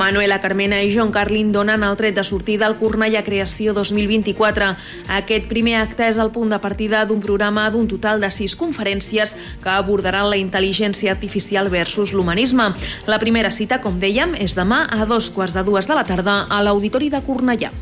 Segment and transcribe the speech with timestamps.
[0.00, 4.70] Manuela Carmena i Joan Carlin donen el tret de sortida al Cornellà Creació 2024.
[5.18, 9.36] Aquest primer acte és el punt de partida d'un programa d'un total de sis conferències
[9.60, 12.70] que abordaran la intel·ligència artificial versus l'humanisme.
[13.12, 16.46] La primera cita, com dèiem, és demà a dos quarts de dues de la tarda
[16.48, 17.74] a l'Auditori de Cornellà.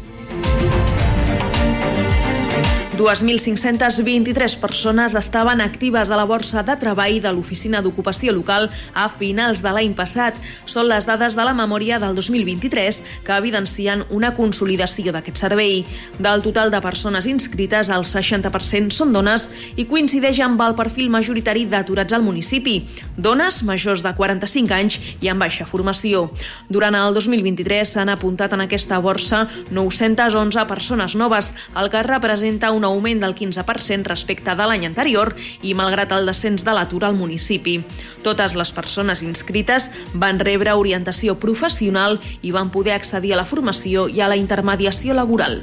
[2.98, 9.60] 2.523 persones estaven actives a la borsa de treball de l'Oficina d'Ocupació Local a finals
[9.62, 10.34] de l'any passat.
[10.66, 15.84] Són les dades de la memòria del 2023 que evidencien una consolidació d'aquest servei.
[16.18, 19.46] Del total de persones inscrites, el 60% són dones
[19.78, 22.80] i coincideix amb el perfil majoritari d'aturats al municipi.
[23.14, 26.32] Dones majors de 45 anys i amb baixa formació.
[26.66, 32.87] Durant el 2023 s'han apuntat en aquesta borsa 911 persones noves, el que representa una
[32.88, 37.78] augment del 15% respecte de l'any anterior i malgrat el descens de l'atur al municipi.
[38.26, 44.08] Totes les persones inscrites van rebre orientació professional i van poder accedir a la formació
[44.08, 45.62] i a la intermediació laboral.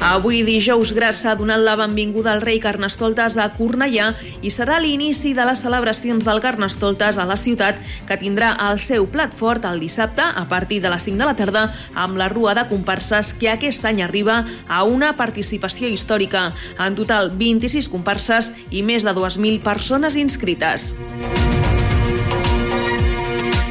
[0.00, 4.06] Avui dijous Gras s'ha donat la benvinguda al rei Carnestoltes a Cornellà
[4.40, 7.76] i serà l'inici de les celebracions del Carnestoltes a la ciutat
[8.08, 11.36] que tindrà el seu plat fort el dissabte a partir de les 5 de la
[11.36, 16.54] tarda amb la rua de comparses que aquest any arriba a una participació històrica.
[16.80, 20.94] En total 26 comparses i més de 2.000 persones inscrites.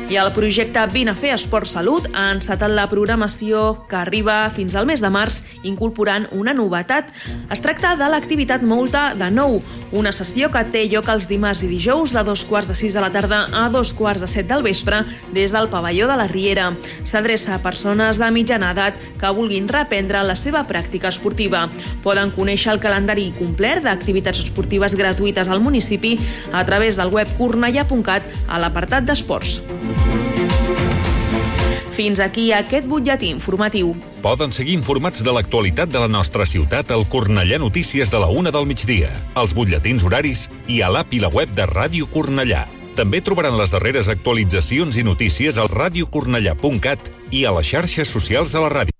[0.09, 4.73] I el projecte Vine a fer Esport Salut ha encetat la programació que arriba fins
[4.73, 5.35] al mes de març
[5.69, 7.11] incorporant una novetat.
[7.53, 9.59] Es tracta de l'activitat Molta de Nou,
[9.93, 13.03] una sessió que té lloc els dimarts i dijous de dos quarts de sis de
[13.05, 16.71] la tarda a dos quarts de set del vespre des del pavelló de la Riera.
[17.05, 21.67] S'adreça a persones de mitjana edat que vulguin reprendre la seva pràctica esportiva.
[22.01, 26.17] Poden conèixer el calendari complet d'activitats esportives gratuïtes al municipi
[26.49, 29.59] a través del web cornellà.cat a l'apartat d'esports.
[31.99, 33.89] Fins aquí aquest butlletí informatiu.
[34.23, 38.53] Poden seguir informats de l'actualitat de la nostra ciutat al Cornellà Notícies de la una
[38.55, 42.63] del migdia, als butlletins horaris i a l'app i la web de Ràdio Cornellà.
[42.95, 48.63] També trobaran les darreres actualitzacions i notícies al radiocornellà.cat i a les xarxes socials de
[48.63, 48.98] la ràdio.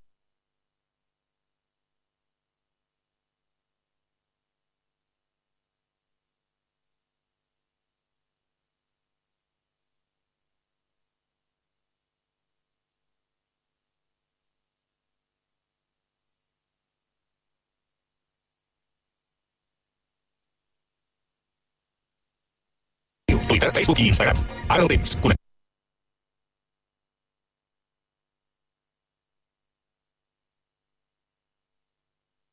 [23.80, 24.36] Facebook i Instagram.
[24.68, 25.16] Ara el temps.
[25.24, 25.40] Connectem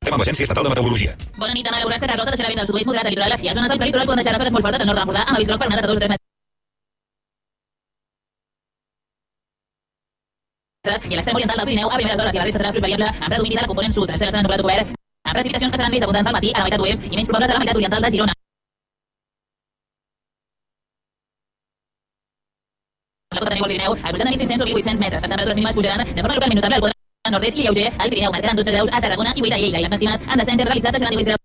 [0.08, 1.12] amb l'Agència Estatal de Meteorologia.
[1.38, 1.84] Bona nit, Anna.
[1.84, 3.32] Veuràs que Carlota deixarà vindre el sud-oest moderat del litoral.
[3.44, 5.60] Les zones del prelitoral poden deixar ràfegues molt fortes al nord d'Empordà, amb avís groc
[5.60, 6.26] per onades de 2 o 3 metres.
[10.88, 13.08] I a l'extrem oriental del Pirineu, a primeres hores i la resta serà flux variable
[13.12, 14.08] amb predomini de la component sud.
[14.14, 14.96] Tercera serà nuvolat obert,
[15.28, 17.52] amb precipitacions que seran més abundants al matí a la meitat oest i menys probables
[17.52, 18.37] a la meitat oriental de Girona.
[23.38, 25.22] La cota de neu al Pirineu, al voltant de 1.500 o 1.800 metres.
[25.22, 28.32] Les temperatures mínimes pujaran de forma local notable al quadrant nord-est i lleuger al Pirineu,
[28.32, 30.98] marcaran 12 graus a Tarragona i 8 a Lleida, i les màximes en descens generalitzat
[30.98, 31.44] seran 18 graus.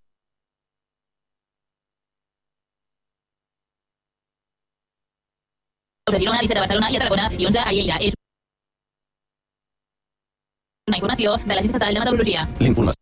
[6.13, 8.01] a Girona, 17 a Barcelona i a Tarragona i 11 a Lleida.
[8.09, 8.17] És
[10.89, 12.49] una informació de l'Agència Estatal de Meteorologia.
[12.61, 13.01] L'informació.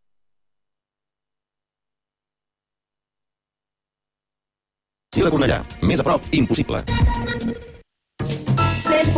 [5.14, 5.64] Sí, de Cornellà.
[5.82, 6.84] Més a prop, impossible.
[9.00, 9.08] Bon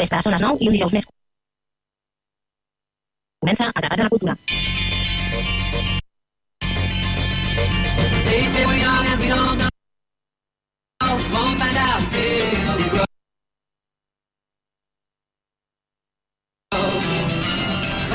[0.00, 1.04] vespre, són les 9 i un dijous més.
[3.44, 4.32] Comença Atrapats a la Cultura.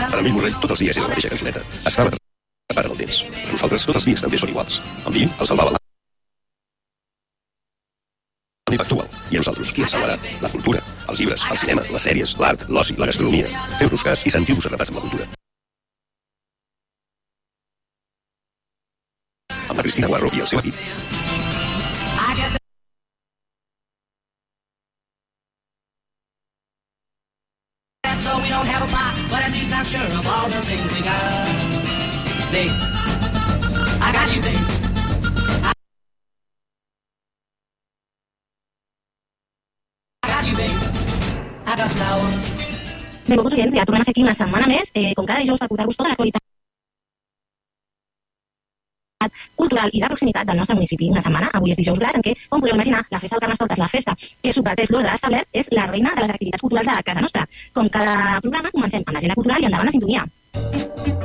[0.09, 1.61] Per a mi, Borrell, tots els dies era la mateixa cançoneta.
[1.85, 2.18] Estava
[2.69, 3.23] atrapat en el temps.
[3.33, 4.79] Per nosaltres, tots els dies també són iguals.
[5.09, 5.73] El vi el salvava
[8.69, 9.07] l'àmbit actual.
[9.31, 10.15] I a nosaltres, qui ens salvarà?
[10.43, 10.79] La cultura,
[11.09, 13.47] els llibres, el cinema, les sèries, l'art, l'oci, la gastronomia.
[13.79, 15.25] Feu-nos cas i sentiu-vos atrapats amb la cultura.
[19.69, 20.75] Amb la Cristina Guarro i el seu equip.
[28.19, 30.93] So we don't have a pot, but at least I'm sure of all the things
[30.93, 31.88] we got.
[32.67, 34.41] I got you.
[43.29, 45.67] Benvolguts oients, ja tornem a ser aquí una setmana més, eh, com cada dijous, per
[45.69, 46.41] portar-vos tota l'actualitat
[49.55, 51.09] cultural i de proximitat del nostre municipi.
[51.13, 53.77] Una setmana, avui és dijous gras, en què, com podeu imaginar, la festa del Carnestoltes,
[53.77, 57.21] la festa que subverteix l'ordre establert, és la reina de les activitats culturals de casa
[57.21, 57.45] nostra.
[57.71, 61.18] Com cada programa, comencem amb l'agenda cultural i endavant la sintonia.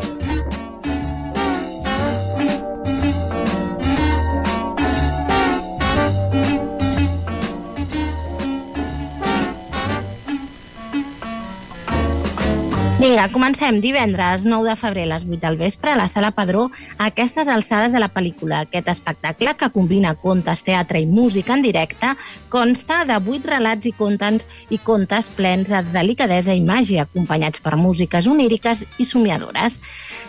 [13.15, 16.65] Vinga, comencem divendres 9 de febrer a les 8 del vespre a la Sala Padró
[16.99, 18.65] a aquestes alçades de la pel·lícula.
[18.65, 22.09] Aquest espectacle, que combina contes, teatre i música en directe,
[22.51, 24.43] consta de 8 relats i contes
[24.75, 29.79] i contes plens de delicadesa i màgia, acompanyats per músiques oníriques i somiadores.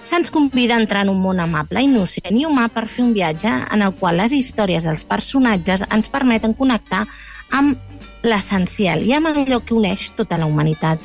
[0.06, 3.50] Se'ns convida a entrar en un món amable, innocent i humà per fer un viatge
[3.66, 7.08] en el qual les històries dels personatges ens permeten connectar
[7.50, 7.82] amb
[8.22, 11.02] l'essencial i amb allò que uneix tota la humanitat.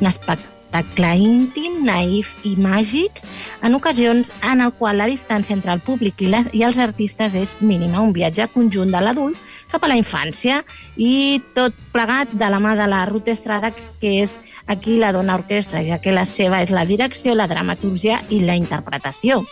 [0.00, 3.20] Un espectacle espectacle íntim, naïf i màgic,
[3.62, 7.34] en ocasions en el qual la distància entre el públic i, les, i els artistes
[7.34, 9.36] és mínima, un viatge conjunt de l'adult
[9.70, 10.62] cap a la infància
[10.96, 15.36] i tot plegat de la mà de la Ruth Estrada, que és aquí la dona
[15.36, 19.42] orquestra, ja que la seva és la direcció, la dramaturgia i la interpretació.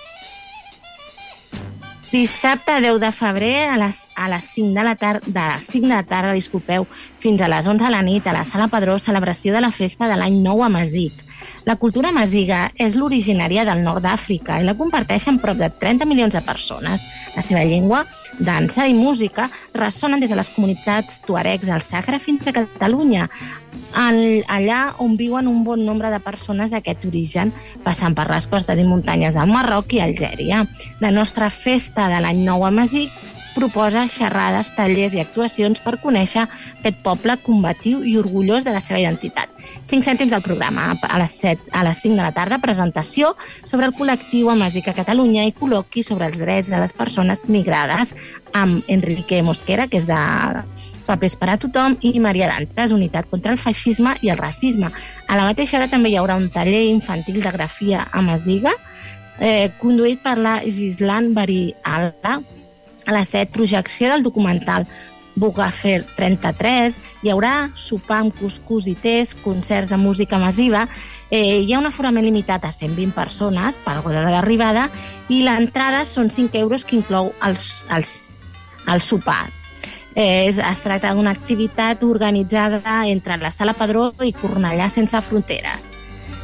[2.10, 5.86] Dissabte 10 de febrer a les, a les 5 de la tarda, de les 5
[5.86, 6.88] de la tarda, disculpeu,
[7.22, 10.08] fins a les 11 de la nit a la Sala Padró, celebració de la festa
[10.10, 11.14] de l'any nou a Masic.
[11.66, 16.32] La cultura masiga és l'originària del nord d'Àfrica i la comparteixen prop de 30 milions
[16.34, 17.04] de persones.
[17.36, 18.04] La seva llengua,
[18.38, 23.28] dansa i música ressonen des de les comunitats tuaregs al Sàhara fins a Catalunya,
[23.94, 27.52] al- allà on viuen un bon nombre de persones d'aquest origen,
[27.84, 30.64] passant per les costes i muntanyes del Marroc i Algèria.
[31.00, 33.10] La nostra festa de l'any nou a Masic
[33.54, 39.00] proposa xerrades, tallers i actuacions per conèixer aquest poble combatiu i orgullós de la seva
[39.02, 39.50] identitat.
[39.82, 40.90] 5 cèntims al programa.
[41.02, 44.96] A les, 7, a les 5 de la tarda, presentació sobre el col·lectiu Amàsic a
[44.96, 48.14] Catalunya i col·loqui sobre els drets de les persones migrades
[48.52, 50.20] amb Enrique Mosquera, que és de
[51.06, 54.92] Papers per a tothom, i Maria Dantes, Unitat contra el feixisme i el racisme.
[55.26, 58.76] A la mateixa hora també hi haurà un taller infantil de grafia a Masiga,
[59.40, 62.38] eh, conduït per la Gislan Bari Alba,
[63.06, 64.86] a les 7, projecció del documental
[65.40, 70.86] Bugafer 33, hi haurà sopar amb cuscús i tés, concerts de música massiva,
[71.30, 74.88] eh, hi ha un aforament limitat a 120 persones per hora d'arribada
[75.28, 78.12] i l'entrada són 5 euros que inclou els, els,
[78.90, 79.46] el sopar.
[80.14, 85.94] Eh, es, es tracta d'una activitat organitzada entre la Sala Padró i Cornellà Sense Fronteres.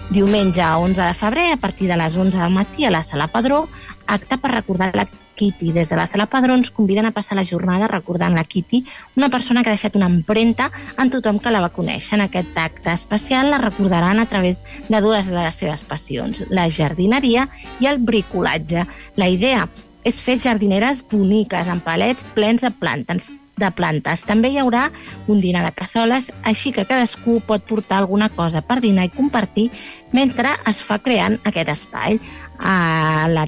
[0.08, 3.66] Diumenge 11 de febrer, a partir de les 11 del matí, a la Sala Padró,
[4.06, 5.70] acte per recordar la Kitty.
[5.76, 8.82] Des de la Sala Padró ens conviden a passar la jornada recordant la Kitty,
[9.14, 12.16] una persona que ha deixat una empremta en tothom que la va conèixer.
[12.18, 16.68] En aquest acte especial la recordaran a través de dues de les seves passions, la
[16.70, 17.48] jardineria
[17.78, 18.88] i el bricolatge.
[19.16, 19.68] La idea
[20.06, 24.24] és fer jardineres boniques, amb palets plens de plantes, de plantes.
[24.28, 24.90] També hi haurà
[25.26, 29.70] un dinar de cassoles, així que cadascú pot portar alguna cosa per dinar i compartir
[30.12, 32.20] mentre es fa creant aquest espai.
[32.56, 33.44] A la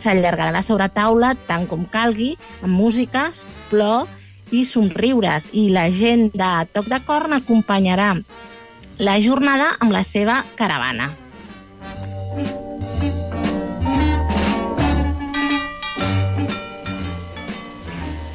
[0.00, 3.28] S'allargarà la sobretaula tant com calgui, amb música,
[3.68, 4.08] plor
[4.50, 5.50] i somriures.
[5.52, 8.14] I la gent de Toc de Corn acompanyarà
[9.00, 11.10] la jornada amb la seva caravana.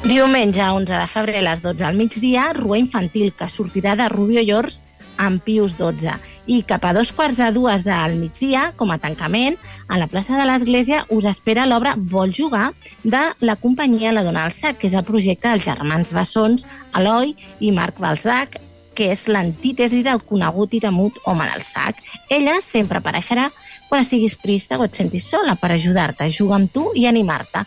[0.06, 4.44] Diumenge 11 de febrer a les 12 al migdia, Rua Infantil, que sortirà de Rubio
[4.46, 4.76] Llors
[5.18, 6.12] amb Pius XII.
[6.46, 9.56] I cap a dos quarts de dues del migdia, com a tancament,
[9.88, 12.68] a la plaça de l'Església us espera l'obra Vol jugar
[13.02, 16.62] de la companyia La Dona al Sac, que és el projecte dels germans Bessons,
[16.94, 18.60] Eloi i Marc Balzac,
[18.94, 21.98] que és l'antítesi del conegut i temut home del sac.
[22.32, 23.50] Ella sempre apareixerà
[23.90, 27.66] quan estiguis trista o et sentis sola per ajudar-te jugar amb tu i animar-te.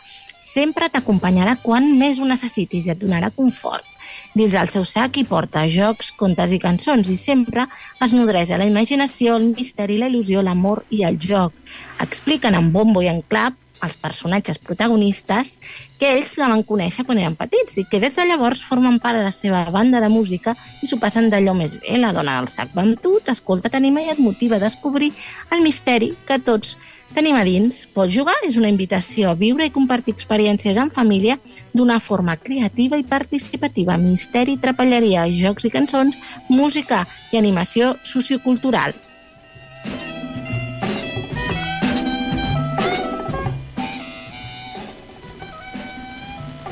[0.50, 3.86] Sempre t'acompanyarà quan més ho necessitis i et donarà confort.
[4.34, 7.68] Dins el seu sac hi porta jocs, contes i cançons i sempre
[8.01, 11.53] es nodreix de la imaginació, el misteri, la il·lusió, l'amor i el joc.
[12.01, 15.58] Expliquen en bombo i en clap els personatges protagonistes
[16.00, 19.20] que ells la van conèixer quan eren petits i que des de llavors formen part
[19.20, 21.98] de la seva banda de música i s'ho passen d'allò més bé.
[22.01, 25.13] La dona del sac va amb tu, t'escolta, t'anima i et motiva a descobrir
[25.53, 26.75] el misteri que tots
[27.16, 27.84] tenim a dins.
[27.94, 31.38] Pots jugar és una invitació a viure i compartir experiències en família
[31.74, 33.98] d'una forma creativa i participativa.
[33.98, 36.18] Misteri, trapelleria, jocs i cançons,
[36.50, 38.98] música i animació sociocultural.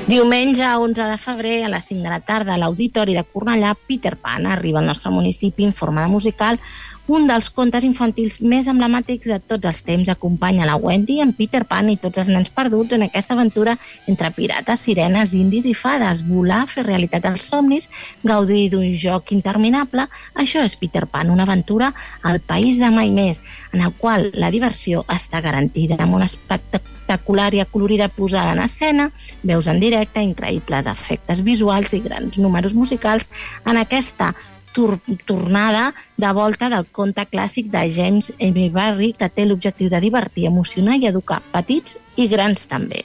[0.08, 4.14] Diumenge 11 de febrer a les 5 de la tarda a l'Auditori de Cornellà, Peter
[4.16, 6.62] Pan arriba al nostre municipi en forma de musical.
[7.08, 11.62] Un dels contes infantils més emblemàtics de tots els temps acompanya la Wendy en Peter
[11.64, 13.78] Pan i tots els nens perduts en aquesta aventura
[14.12, 16.26] entre pirates, sirenes, indis i fades.
[16.28, 17.88] Volar, fer realitat els somnis,
[18.28, 21.94] gaudir d'un joc interminable, això és Peter Pan, una aventura
[22.28, 23.40] al país de mai més,
[23.72, 28.60] en el qual la diversió està garantida amb un espectacle espectacular i acolorida posada en
[28.60, 29.06] escena,
[29.48, 33.30] veus en directe, increïbles efectes visuals i grans números musicals
[33.64, 34.34] en aquesta
[34.78, 38.70] tor tornada de volta del conte clàssic de James M.
[38.70, 43.02] Barry que té l'objectiu de divertir, emocionar i educar petits i grans també.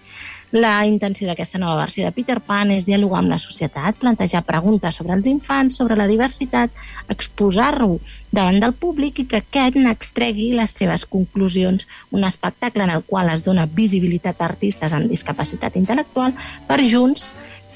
[0.53, 4.99] La intenció d'aquesta nova versió de Peter Pan és dialogar amb la societat, plantejar preguntes
[5.01, 6.75] sobre els infants, sobre la diversitat,
[7.09, 7.95] exposar-ho
[8.37, 11.89] davant del públic i que aquest n'extregui les seves conclusions.
[12.13, 16.37] Un espectacle en el qual es dona visibilitat a artistes amb discapacitat intel·lectual
[16.69, 17.31] per junts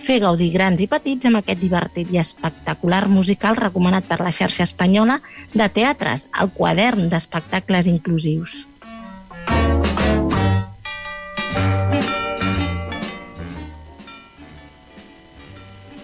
[0.06, 4.62] fer gaudir grans i petits amb aquest divertit i espectacular musical recomanat per la xarxa
[4.62, 5.18] espanyola
[5.52, 8.60] de teatres, el quadern d'espectacles inclusius.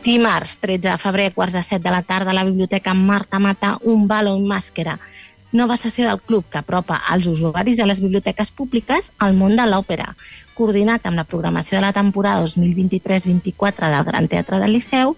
[0.02, 3.76] Dimarts, 13 de febrer, quarts de set de la tarda, a la Biblioteca Marta Mata,
[3.86, 4.96] un balo en màscara.
[5.52, 9.66] Nova sessió del club que apropa als usuaris de les biblioteques públiques al món de
[9.68, 10.14] l'òpera.
[10.56, 15.12] Coordinat amb la programació de la temporada 2023-24 del Gran Teatre del Liceu,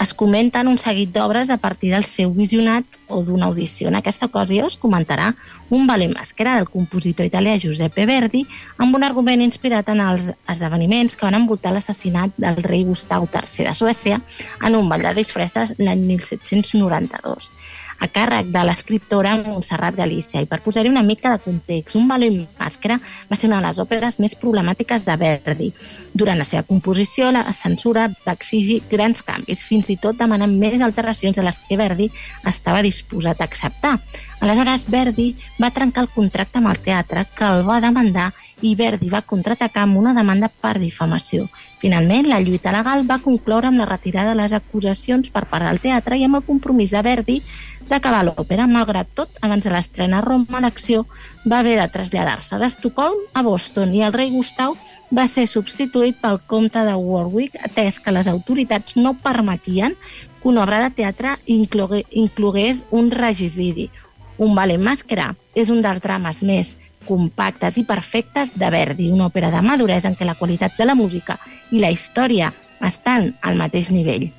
[0.00, 3.88] es comenten un seguit d'obres a partir del seu visionat o d'una audició.
[3.88, 5.32] En aquesta ocasió es comentarà
[5.70, 8.44] un ballet màscara del compositor italià Giuseppe Verdi
[8.78, 13.70] amb un argument inspirat en els esdeveniments que van envoltar l'assassinat del rei Gustau III
[13.70, 14.20] de Suècia
[14.62, 17.52] en un ball de disfresses l'any 1792
[18.00, 20.42] a càrrec de l'escriptora Montserrat Galícia.
[20.42, 22.98] I per posar-hi una mica de context, Un ballet màscara
[23.30, 25.72] va ser una de les òperes més problemàtiques de Verdi.
[26.14, 30.80] Durant la seva composició, la censura va exigir grans canvis, fins i tot demanant més
[30.80, 32.10] alteracions de les que Verdi
[32.46, 33.98] estava disposat a acceptar.
[34.40, 38.32] Aleshores, Verdi va trencar el contracte amb el teatre, que el va demandar
[38.62, 41.48] i Verdi va contraatacar amb una demanda per difamació.
[41.80, 45.82] Finalment, la lluita legal va concloure amb la retirada de les acusacions per part del
[45.82, 47.40] teatre i amb el compromís de Verdi
[47.88, 48.66] d'acabar l'òpera.
[48.70, 51.04] Malgrat tot, abans de l'estrena a Roma, l'acció
[51.44, 54.76] va haver de traslladar-se d'Estocolm a Boston i el rei Gustau
[55.14, 59.94] va ser substituït pel comte de Warwick, atès que les autoritats no permetien
[60.40, 63.90] que una obra de teatre inclogué, inclogués un regicidi.
[64.38, 66.74] Un ballet màscara és un dels drames més
[67.04, 70.96] compactes i perfectes de Verdi, una òpera de maduresa en què la qualitat de la
[70.98, 71.38] música
[71.70, 72.52] i la història
[72.84, 74.30] estan al mateix nivell.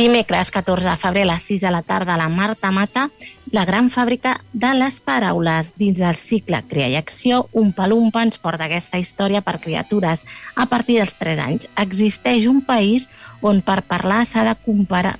[0.00, 3.10] Dimecres 14 de febrer a les 6 de la tarda a la Marta Mata,
[3.52, 5.74] la gran fàbrica de les paraules.
[5.76, 10.24] Dins del cicle Crea i Acció, un palumpa ens porta aquesta història per criatures
[10.56, 11.68] a partir dels 3 anys.
[11.84, 13.10] Existeix un país
[13.44, 14.56] on per parlar s'ha de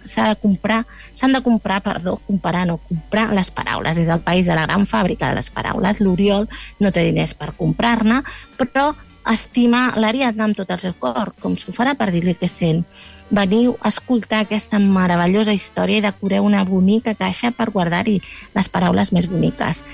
[0.06, 3.98] s'ha de comprar s'han de comprar, perdó, comparar no comprar les paraules.
[3.98, 6.00] És el país de la gran fàbrica de les paraules.
[6.00, 6.48] L'Oriol
[6.80, 8.22] no té diners per comprar-ne,
[8.56, 8.94] però
[9.28, 12.86] estima l'Ariadna amb tot el seu cor, com s'ho farà per dir-li què sent
[13.30, 18.18] veniu a escoltar aquesta meravellosa història i decoreu una bonica caixa per guardar-hi
[18.54, 19.84] les paraules més boniques.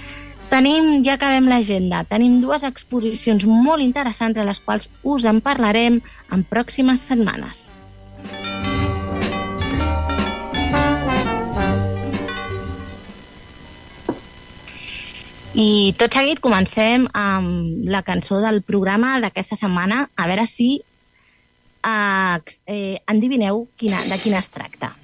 [0.51, 5.99] Tenim, ja acabem l'agenda, tenim dues exposicions molt interessants a les quals us en parlarem
[6.33, 7.71] en pròximes setmanes.
[15.57, 20.83] I tot seguit comencem amb la cançó del programa d'aquesta setmana, a veure si
[21.87, 24.95] eh, eh, endivineu quina, de quina es tracta.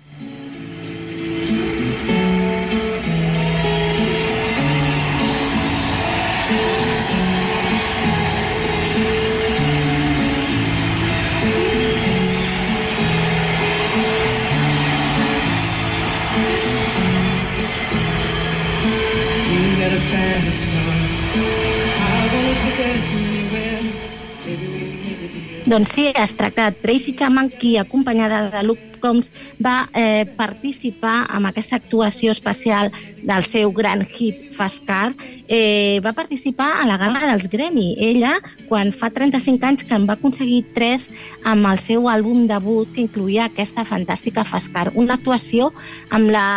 [25.73, 31.31] Doncs sí, es tracta de Tracy Chapman, qui, acompanyada de Luke Combs, va eh, participar
[31.35, 32.91] en aquesta actuació especial
[33.23, 35.15] del seu gran hit Fast Car.
[35.49, 37.95] Eh, va participar a la gala dels Grammy.
[37.97, 38.35] Ella,
[38.69, 41.09] quan fa 35 anys que en va aconseguir 3
[41.55, 44.91] amb el seu àlbum debut que incluïa aquesta fantàstica Fast Car.
[44.93, 45.73] Una actuació
[46.11, 46.49] amb la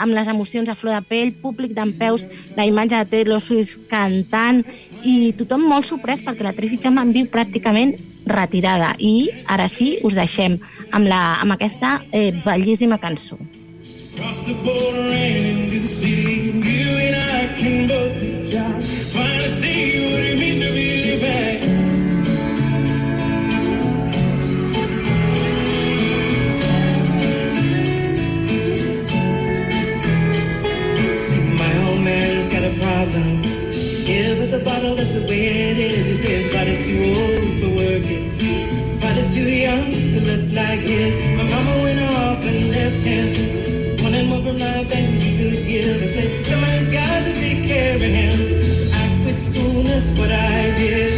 [0.00, 2.26] amb les emocions a flor de pell, públic d'en peus,
[2.56, 4.64] la imatge de Taylor Swift cantant
[5.04, 7.96] i tothom molt sorprès perquè la Tracy Chapman viu pràcticament
[8.30, 10.58] retirada i ara sí us deixem
[10.90, 13.38] amb, la, amb aquesta eh, bellíssima cançó.
[14.16, 16.52] Cross the border and the city.
[16.52, 18.20] You and I can both
[34.64, 36.06] bottle, that's the way it is.
[36.06, 38.38] He says, body's too old for working.
[38.38, 41.14] His body's too young to look like his.
[41.36, 44.02] My mama went off and left him.
[44.02, 46.02] Wanted more from life than he could give.
[46.02, 48.32] I said, somebody's got to take care of him.
[48.92, 51.10] I quit school, that's what I did.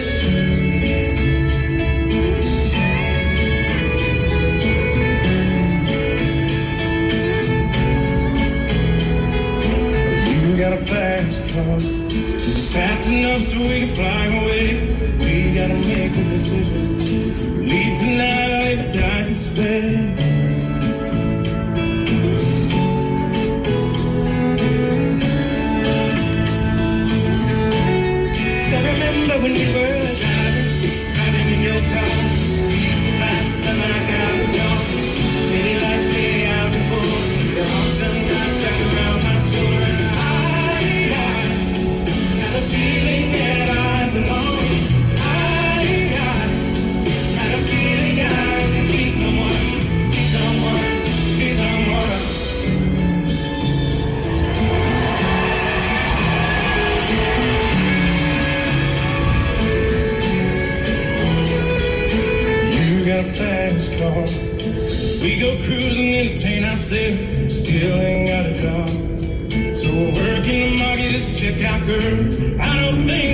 [10.62, 12.01] Got a fast car,
[12.72, 15.16] fast enough so we can fly away.
[15.18, 16.91] We gotta make a decision.
[65.64, 67.56] Cruising, entertain ourselves.
[67.58, 68.88] Still ain't got a job.
[69.76, 72.60] So we're working the market as a checkout girl.
[72.60, 73.31] I don't things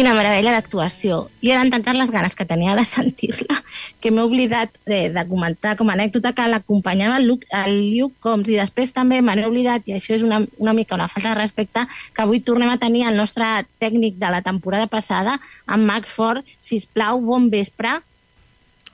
[0.00, 1.26] Quina meravella d'actuació.
[1.44, 3.58] I eren tantes les ganes que tenia de sentir-la
[4.00, 8.16] que m'he oblidat de, de comentar com a anècdota que l'acompanyava el, Luke- el Luke
[8.24, 11.34] Combs i després també me n'he oblidat, i això és una, una mica una falta
[11.34, 11.82] de respecte,
[12.16, 13.44] que avui tornem a tenir el nostre
[13.82, 15.34] tècnic de la temporada passada,
[15.68, 16.48] en Max Ford.
[16.64, 17.92] Sisplau, bon vespre.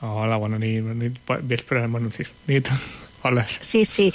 [0.03, 2.11] Hola, bona nit, bona nit, vespre, bona
[2.51, 2.73] nit.
[3.23, 3.47] Hola.
[3.47, 4.11] Sí, sí,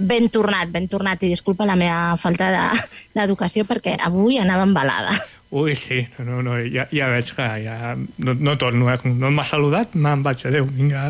[0.00, 1.20] ben tornat, ben tornat.
[1.28, 2.88] I disculpa la meva falta de-
[3.20, 5.12] d'educació perquè avui anava embalada.
[5.52, 8.96] Ui, sí, no, no, ja, ja veig que ja no, no torno, eh?
[9.04, 11.02] No m'ha saludat, me'n vaig, adéu, vinga.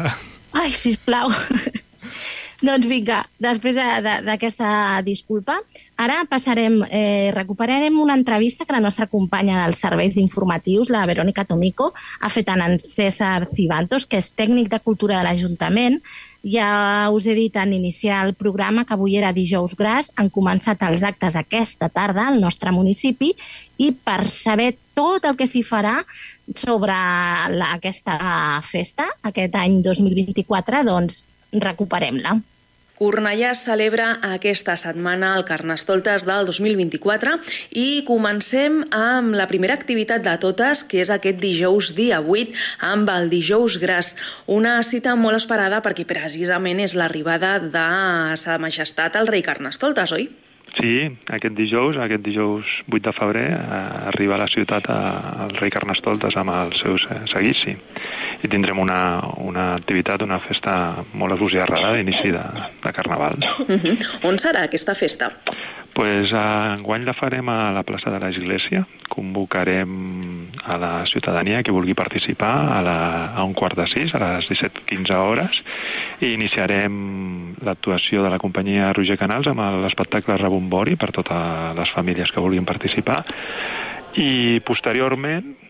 [0.58, 1.30] Ai, sisplau.
[2.62, 5.56] doncs vinga, després de- de- d'aquesta disculpa,
[5.98, 11.44] ara passarem, eh, recuperarem una entrevista que la nostra companya dels serveis informatius, la Verònica
[11.44, 16.00] Tomico, ha fet en en César Cibantos, que és tècnic de cultura de l'Ajuntament.
[16.42, 20.82] Ja us he dit en iniciar el programa que avui era dijous gras, han començat
[20.82, 23.30] els actes aquesta tarda al nostre municipi
[23.78, 26.00] i per saber tot el que s'hi farà
[26.58, 26.96] sobre
[27.54, 28.18] la, aquesta
[28.66, 32.40] festa, aquest any 2024, doncs recuperem-la.
[33.02, 37.32] Cornellà celebra aquesta setmana el Carnestoltes del 2024
[37.82, 42.54] i comencem amb la primera activitat de totes, que és aquest dijous dia 8,
[42.92, 44.12] amb el dijous gras.
[44.46, 47.88] Una cita molt esperada perquè precisament és l'arribada de
[48.38, 50.30] Sa Majestat el rei Carnestoltes, oi?
[50.80, 54.94] Sí, aquest dijous, aquest dijous 8 de febrer, eh, arriba a la ciutat eh,
[55.44, 57.76] el rei Carnestoltes amb el seu se- seguici.
[58.42, 62.42] I tindrem una, una activitat, una festa molt efusiarrada d'inici de,
[62.82, 63.36] de Carnaval.
[63.68, 63.96] Uh -huh.
[64.24, 65.30] On serà aquesta festa?
[65.94, 68.86] Pues, eh, enguany la farem a la plaça de l'Església.
[69.08, 72.98] Convocarem a la ciutadania que vulgui participar a, la,
[73.34, 75.62] a un quart de sis, a les 17.15 hores,
[76.20, 82.32] i iniciarem l'actuació de la companyia Roger Canals amb l'espectacle Rebombori per totes les famílies
[82.32, 83.22] que vulguin participar.
[84.16, 85.61] I posteriorment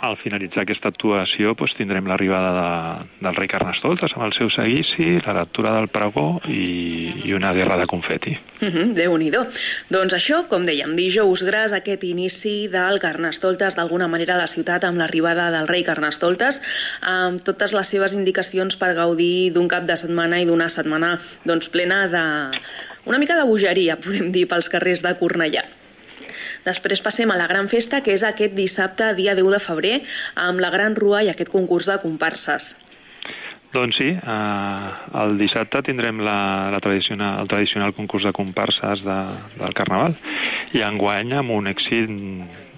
[0.00, 5.18] al finalitzar aquesta actuació doncs, tindrem l'arribada de, del rei Carnestoltes amb el seu seguici,
[5.26, 8.36] la lectura del pregó i, i una guerra de confeti.
[8.60, 9.46] Uh -huh, Déu-n'hi-do.
[9.90, 14.84] Doncs això, com dèiem, dijous gras, aquest inici del Carnestoltes, d'alguna manera a la ciutat
[14.84, 16.60] amb l'arribada del rei Carnestoltes,
[17.00, 21.68] amb totes les seves indicacions per gaudir d'un cap de setmana i d'una setmana doncs,
[21.68, 22.58] plena de...
[23.04, 25.79] una mica de bogeria, podem dir, pels carrers de Cornellà.
[26.66, 29.96] Després passem a la gran festa, que és aquest dissabte, dia 10 de febrer,
[30.36, 32.74] amb la gran rua i aquest concurs de comparses.
[33.70, 34.88] Doncs sí, eh,
[35.22, 39.18] el dissabte tindrem la, la tradicional, el tradicional concurs de comparses de,
[39.60, 40.16] del Carnaval
[40.74, 42.10] i enguany amb un èxit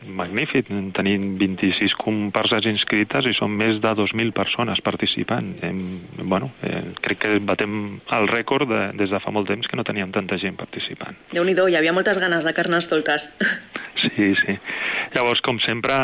[0.07, 0.69] magnífic.
[0.93, 5.55] Tenim 26 comparses inscrites i són més de 2.000 persones participant.
[5.65, 5.83] Hem,
[6.21, 7.79] bueno, eh, crec que batem
[8.19, 11.17] el rècord de, des de fa molt temps que no teníem tanta gent participant.
[11.33, 13.33] déu nhi hi havia moltes ganes de carnestoltes.
[14.03, 14.59] Sí, sí.
[15.15, 15.99] Llavors, com sempre,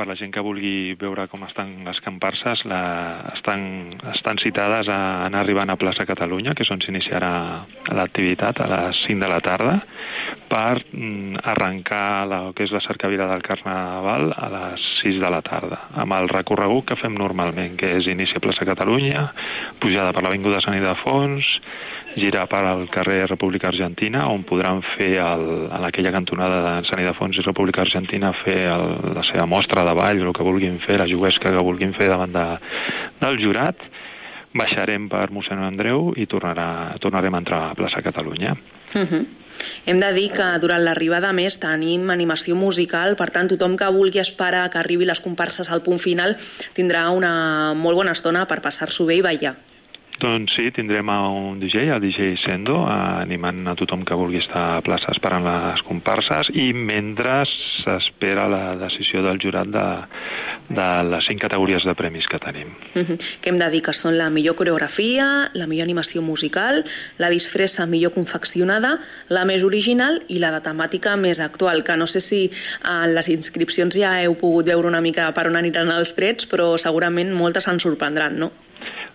[0.00, 2.80] per la gent que vulgui veure com estan les comparses, la,
[3.34, 3.60] estan,
[4.14, 7.32] estan citades a anar arribant a plaça Catalunya, que és on s'iniciarà
[7.98, 9.76] l'activitat a les 5 de la tarda,
[10.48, 15.42] per mm, arrencar la, que és la cercavila del Carnaval a les 6 de la
[15.44, 19.28] tarda, amb el recorregut que fem normalment, que és inici a plaça Catalunya,
[19.84, 21.58] pujada per l'Avinguda Sant Ildefons,
[22.16, 27.02] girar per al carrer República Argentina, on podran fer el, en aquella cantonada de Sant
[27.02, 30.98] Ildefons i República Argentina fer el, la seva mostra de ball, el que vulguin fer,
[31.00, 32.46] la juguesca que vulguin fer davant de,
[33.20, 33.88] del jurat,
[34.56, 38.56] baixarem per mossèn Andreu i tornarà, tornarem a entrar a plaça Catalunya.
[38.94, 39.26] Uh -huh.
[39.86, 44.18] Hem de dir que durant l'arribada més tenim animació musical, per tant tothom que vulgui
[44.18, 46.36] esperar que arribi les comparses al punt final
[46.74, 49.56] tindrà una molt bona estona per passar-s'ho bé i ballar.
[50.20, 54.76] Doncs sí, tindrem un DJ, el DJ Sendo, eh, animant a tothom que vulgui estar
[54.76, 59.86] a plaça esperant les comparses i mentre s'espera la decisió del jurat de,
[60.68, 62.68] de les cinc categories de premis que tenim.
[62.94, 63.18] Uh -huh.
[63.40, 66.84] Que hem de dir que són la millor coreografia, la millor animació musical,
[67.16, 72.06] la disfressa millor confeccionada, la més original i la de temàtica més actual, que no
[72.06, 72.50] sé si
[72.84, 76.76] en les inscripcions ja heu pogut veure una mica per on aniran els trets, però
[76.76, 78.52] segurament moltes se'n sorprendran, no?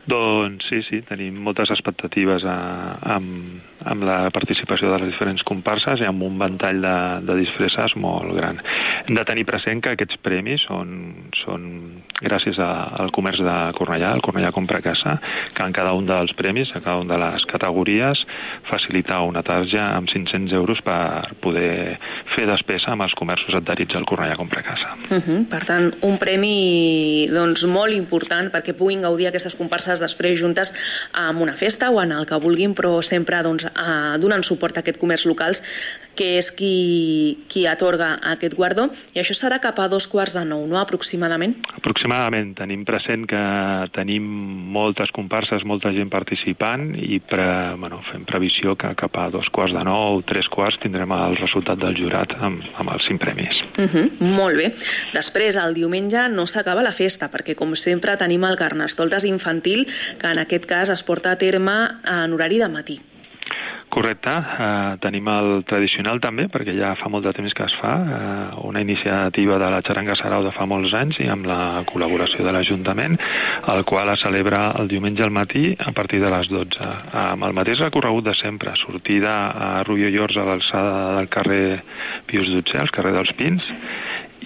[0.05, 2.57] Doncs sí, sí, tenim moltes expectatives a,
[3.15, 7.95] amb, amb la participació de les diferents comparses i amb un ventall de, de disfresses
[8.01, 8.59] molt gran.
[9.05, 10.91] Hem de tenir present que aquests premis són,
[11.43, 11.67] són
[12.21, 12.69] gràcies a,
[13.03, 15.17] al comerç de Cornellà, el Cornellà Compra Casa,
[15.53, 18.23] que en cada un dels premis, a cada una de les categories,
[18.69, 21.97] facilitar una tarja amb 500 euros per poder
[22.33, 24.95] fer despesa amb els comerços adherits al Cornellà Compra Casa.
[25.09, 25.45] Uh -huh.
[25.49, 30.73] Per tant, un premi doncs, molt important perquè puguin gaudir aquestes comparses després juntes
[31.13, 34.83] amb una festa o en el que vulguin, però sempre doncs, eh, donant suport a
[34.83, 35.63] aquest comerç locals
[36.15, 40.45] que és qui, qui atorga aquest guardó i això serà cap a dos quarts de
[40.47, 40.79] nou, no?
[40.79, 41.57] aproximadament?
[41.75, 42.53] Aproximadament.
[42.57, 43.41] Tenim present que
[43.95, 44.25] tenim
[44.75, 47.47] moltes comparses, molta gent participant i pre,
[47.81, 51.81] bueno, fem previsió que cap a dos quarts de nou, tres quarts, tindrem el resultat
[51.81, 53.61] del jurat amb, amb els cinc premis.
[53.75, 54.05] Uh -huh.
[54.19, 54.71] Molt bé.
[55.13, 59.87] Després, el diumenge no s'acaba la festa, perquè com sempre tenim el Carnestoltes infantil,
[60.19, 63.14] que en aquest cas es porta a terme en horari de matí.
[63.95, 67.93] Correcte, eh, tenim el tradicional també, perquè ja fa molt de temps que es fa,
[67.95, 72.43] eh, una iniciativa de la Xaranga Sarau de fa molts anys i amb la col·laboració
[72.43, 73.15] de l'Ajuntament,
[73.71, 76.89] el qual es celebra el diumenge al matí a partir de les 12,
[77.21, 81.79] amb el mateix recorregut de sempre, sortida a Rubio Llors a l'alçada del carrer
[82.27, 83.71] Pius Dutzer, al carrer dels Pins,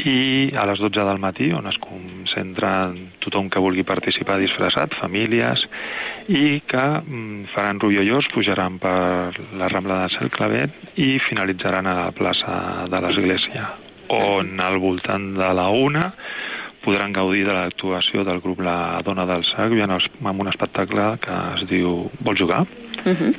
[0.06, 2.92] i a les 12 del matí, on es concentra
[3.24, 5.66] tothom que vulgui participar disfressat, famílies,
[6.30, 11.98] i que mm, faran roviollors, pujaran per la Rambla de Cel Clavet i finalitzaran a
[12.04, 13.68] la plaça de l'Església,
[14.16, 16.10] on al voltant de la una
[16.80, 21.68] podran gaudir de l'actuació del grup La Dona del Sac amb un espectacle que es
[21.68, 22.64] diu Vol jugar?
[23.06, 23.34] Uh -huh.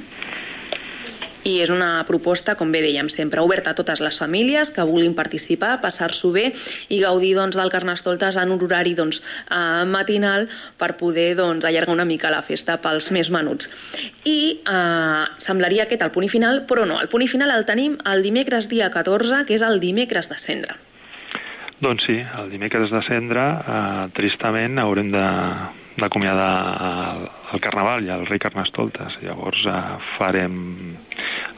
[1.45, 5.15] I és una proposta, com bé dèiem, sempre oberta a totes les famílies que vulguin
[5.17, 6.51] participar, passar-s'ho bé
[6.93, 11.97] i gaudir doncs, del Carnestoltes en un horari doncs, eh, matinal per poder doncs, allargar
[11.97, 13.71] una mica la festa pels més menuts.
[14.29, 17.65] I eh, semblaria aquest el punt i final, però no, el punt i final el
[17.65, 20.77] tenim el dimecres dia 14, que és el dimecres de cendre.
[21.81, 25.29] Doncs sí, el dimecres de cendre, eh, tristament, haurem de
[26.01, 26.53] d'acomiadar
[26.87, 27.25] el,
[27.55, 29.17] el Carnaval i el rei Carnestoltes.
[29.25, 29.81] Llavors eh,
[30.17, 30.55] farem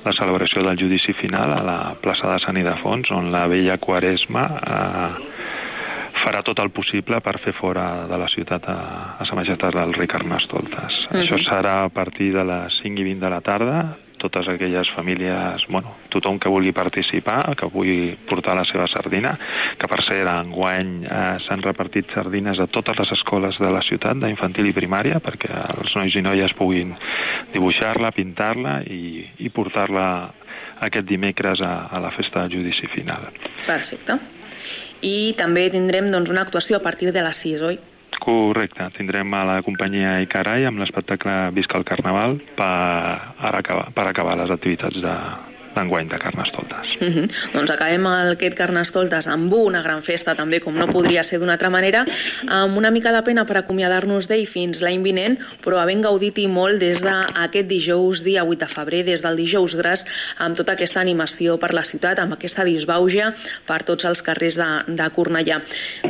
[0.05, 4.45] la celebració del judici final a la plaça de Sant Idefons, on la vella Quaresma
[4.61, 5.11] eh,
[6.23, 8.79] farà tot el possible per fer fora de la ciutat a,
[9.19, 11.07] a Sa Majestat del rei Carnestoltes.
[11.09, 11.23] Uh -huh.
[11.23, 15.67] Això serà a partir de les 5 i 20 de la tarda, totes aquelles famílies,
[15.69, 19.35] bueno, tothom que vulgui participar, que vulgui portar la seva sardina,
[19.79, 24.21] que per cert, enguany eh, s'han repartit sardines a totes les escoles de la ciutat,
[24.23, 26.95] d'infantil i primària, perquè els nois i noies puguin
[27.53, 30.07] dibuixar-la, pintar-la i, i portar-la
[30.83, 33.29] aquest dimecres a, a la festa del judici final.
[33.67, 34.19] Perfecte.
[35.03, 37.81] I també tindrem doncs, una actuació a partir de les 6, oi?
[38.23, 42.69] Correcte, tindrem a la companyia Icarai amb l'espectacle Visca el Carnaval per,
[43.51, 45.15] acabar, per acabar les activitats de,
[45.75, 46.87] d'enguany de Carnestoltes.
[47.01, 47.31] Uh -huh.
[47.53, 51.71] Doncs acabem aquest Carnestoltes amb una gran festa, també, com no podria ser d'una altra
[51.71, 52.07] manera,
[52.49, 56.49] amb una mica de pena per acomiadar-nos d'ell fins l'any vinent, però havent gaudit i
[56.49, 60.05] molt des d'aquest dijous, dia 8 de febrer, des del dijous gras,
[60.39, 63.35] amb tota aquesta animació per la ciutat, amb aquesta disbauja
[63.67, 65.63] per tots els carrers de, de Cornellà.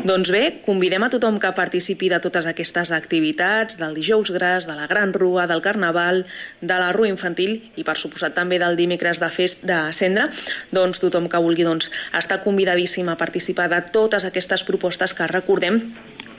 [0.04, 4.74] Doncs bé, convidem a tothom que participi de totes aquestes activitats, del dijous gras, de
[4.74, 6.26] la Gran Rua, del Carnaval,
[6.60, 10.28] de la Rua Infantil i, per suposat, també del dimecres de festa de cendre,
[10.72, 15.82] doncs tothom que vulgui doncs, està convidadíssim a participar de totes aquestes propostes que recordem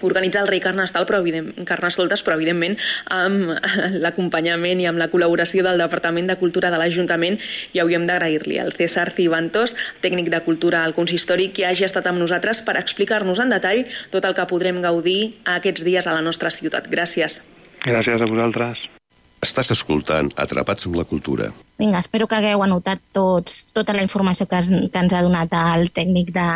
[0.04, 2.76] organitza el rei Carnestal, però evident, Carnestoltes, però evidentment
[3.16, 3.54] amb
[4.04, 7.40] l'acompanyament i amb la col·laboració del Departament de Cultura de l'Ajuntament
[7.74, 12.22] i hauríem d'agrair-li al César Cibantos, tècnic de Cultura al Consistori, que hagi estat amb
[12.22, 16.52] nosaltres per explicar-nos en detall tot el que podrem gaudir aquests dies a la nostra
[16.52, 16.92] ciutat.
[16.92, 17.42] Gràcies.
[17.84, 18.84] Gràcies a vosaltres.
[19.44, 21.50] Estàs escoltant Atrapats amb la Cultura.
[21.80, 25.52] Vinga, espero que hagueu anotat tots, tota la informació que, es, que ens ha donat
[25.60, 26.50] el tècnic de,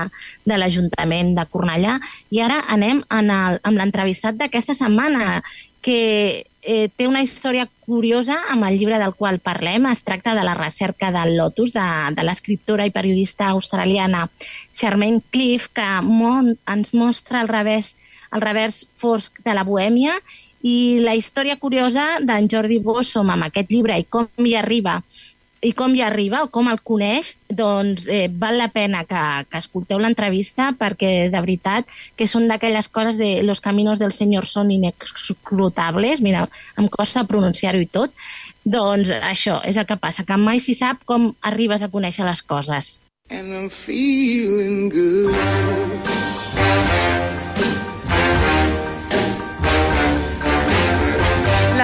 [0.48, 1.98] de l'Ajuntament de Cornellà.
[2.32, 5.42] I ara anem en el, amb l'entrevistat d'aquesta setmana,
[5.84, 9.90] que eh, té una història curiosa amb el llibre del qual parlem.
[9.92, 14.28] Es tracta de la recerca del Lotus, de, de l'escriptora i periodista australiana
[14.76, 17.96] Charmaine Cliff, que mon, ens mostra el revés,
[18.36, 20.18] el revers fosc de la bohèmia
[20.66, 25.02] i la història curiosa d'en Jordi Bossom amb aquest llibre i com hi arriba
[25.62, 29.58] i com hi arriba o com el coneix, doncs eh, val la pena que, que
[29.58, 34.72] escolteu l'entrevista perquè de veritat que són d'aquelles coses de los caminos del senyor són
[34.72, 36.46] inescrutables, mira,
[36.78, 38.14] em costa pronunciar-ho i tot,
[38.64, 42.44] doncs això és el que passa, que mai s'hi sap com arribes a conèixer les
[42.44, 42.98] coses.
[43.30, 46.47] And I'm feeling good.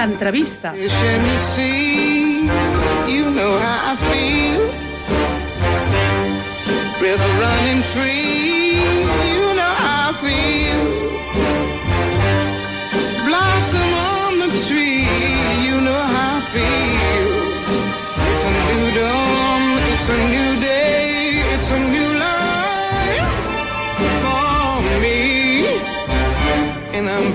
[0.06, 0.72] L'entrevista.
[0.72, 2.44] Let me see,
[3.08, 4.62] you know how I feel.
[7.00, 8.76] River running free,
[9.34, 10.82] you know how I feel.
[13.26, 15.08] Blossom on the tree,
[15.66, 17.30] you know how I feel.
[18.28, 19.62] It's a new dawn,
[19.92, 21.08] it's a new day,
[21.54, 23.32] it's a new life
[24.20, 25.80] for me.
[26.92, 27.28] And I'm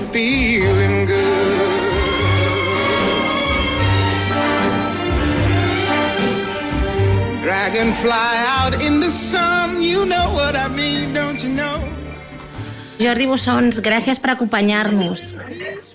[7.80, 11.80] Dragonfly out in the sun, you know what I mean, don't you know?
[13.00, 15.22] Jordi Bossons, gràcies per acompanyar-nos.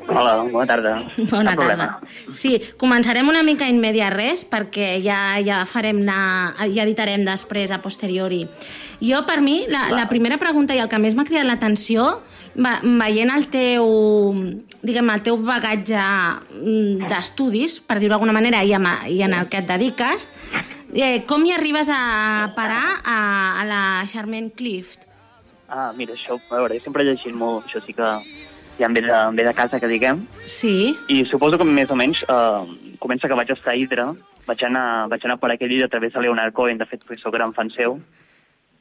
[0.10, 0.94] Hola, bona tarda.
[1.30, 1.86] Bona Cap problema.
[2.02, 2.34] tarda.
[2.34, 7.70] Sí, començarem una mica in media res perquè ja, ja farem anar, ja editarem després
[7.70, 8.48] a posteriori.
[9.06, 12.08] Jo, per mi, la, la primera pregunta i el que més m'ha cridat l'atenció,
[12.58, 13.86] va- veient el teu,
[14.82, 19.46] diguem, el teu bagatge mm, d'estudis, per dir-ho d'alguna manera, i, amb, i en el
[19.54, 20.32] que et dediques,
[21.04, 23.18] eh, com hi arribes a parar a,
[23.62, 25.06] a la Charmaine Clift?
[25.68, 28.10] Ah, mira, això, a veure, jo sempre he llegit molt, això sí que
[28.78, 31.90] ja em ve de, em ve de casa, que diguem, Sí, i suposo que més
[31.90, 34.10] o menys eh, comença que vaig estar a Hydra,
[34.46, 37.22] vaig anar, vaig anar per aquell llibre a través de Leonard Cohen, de fet, perquè
[37.22, 37.98] soc gran fan seu,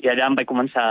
[0.02, 0.86] i allà em vaig començar,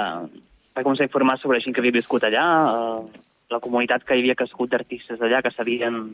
[0.73, 4.23] vaig començar a informar sobre gent que havia viscut allà, eh, la comunitat que hi
[4.23, 6.07] havia crescut d'artistes allà, que s'havien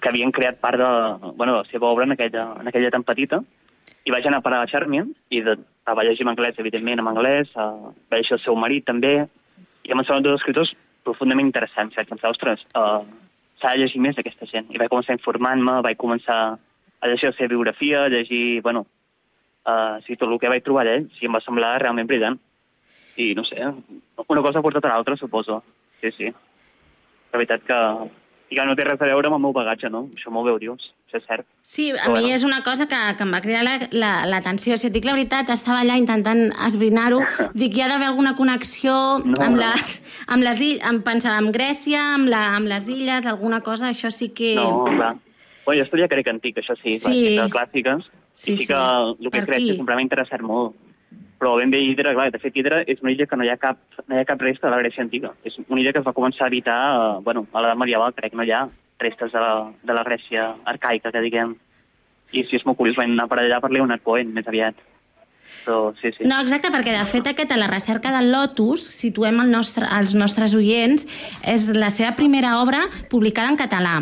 [0.00, 0.88] que havien creat part de,
[1.36, 3.40] bueno, de la seva obra en aquella, en aquella tan petita,
[4.04, 7.10] i vaig anar a parar a Charmian, i de, vaig llegir en anglès, evidentment, en
[7.10, 9.14] anglès, uh, vaig llegir el seu marit també,
[9.84, 10.72] i em semblen dos escriptors
[11.04, 11.96] profundament interessants.
[11.96, 13.02] Vaig pensar, ostres, uh,
[13.60, 14.70] s'ha de llegir més d'aquesta gent.
[14.72, 16.40] I vaig començar informant-me, vaig començar
[17.00, 18.86] a llegir la seva biografia, a llegir, bueno,
[19.66, 22.38] uh, sí, tot el que vaig trobar allà, sí, em va semblar realment brillant.
[23.20, 25.60] I no sé, una cosa ha portat a l'altra, suposo.
[26.00, 26.30] Sí, sí.
[27.32, 27.78] La veritat que,
[28.50, 30.08] i que no té res a veure amb el meu bagatge, no?
[30.16, 31.46] Això molt bé ho dius, això és cert.
[31.62, 32.34] Sí, a Però mi bueno.
[32.34, 34.72] és una cosa que, que em va cridar l'atenció.
[34.72, 37.20] La, la, si et dic la veritat, estava allà intentant esbrinar-ho.
[37.54, 38.92] Dic, hi ha d'haver alguna connexió
[39.24, 39.62] No, amb, no.
[39.62, 43.88] les, amb les illes, amb, pensava, amb Grècia, amb, la, amb les illes, alguna cosa,
[43.94, 44.56] això sí que...
[44.58, 45.14] No, clar.
[45.64, 47.10] Bueno, jo estudia grec antic, això sí, Sí.
[47.38, 47.38] sí.
[47.54, 48.66] clàssiques, Sí, i sí sí.
[48.72, 49.76] que el que Per Grècia aquí.
[49.76, 50.74] sempre m'ha interessat molt.
[51.40, 53.56] Però ben bé Hidra, clar, de fet Hidra és una illa que no hi ha
[53.56, 55.32] cap, no hi ha cap resta de la Grècia antiga.
[55.48, 58.36] És una illa que es va començar a habitar, eh, bueno, a l'edat medieval, crec,
[58.36, 58.66] no hi ha
[59.00, 61.56] restes de la, de la Grècia arcaica, que diguem.
[62.36, 64.76] I sí, és molt curiós, vam anar per allà per Leonard Cohen, més aviat.
[66.00, 66.24] Sí, sí.
[66.24, 70.14] No, exacte, perquè de fet aquest a la recerca del Lotus situem el nostre, els
[70.18, 71.06] nostres oients,
[71.44, 73.96] és la seva primera obra publicada en català.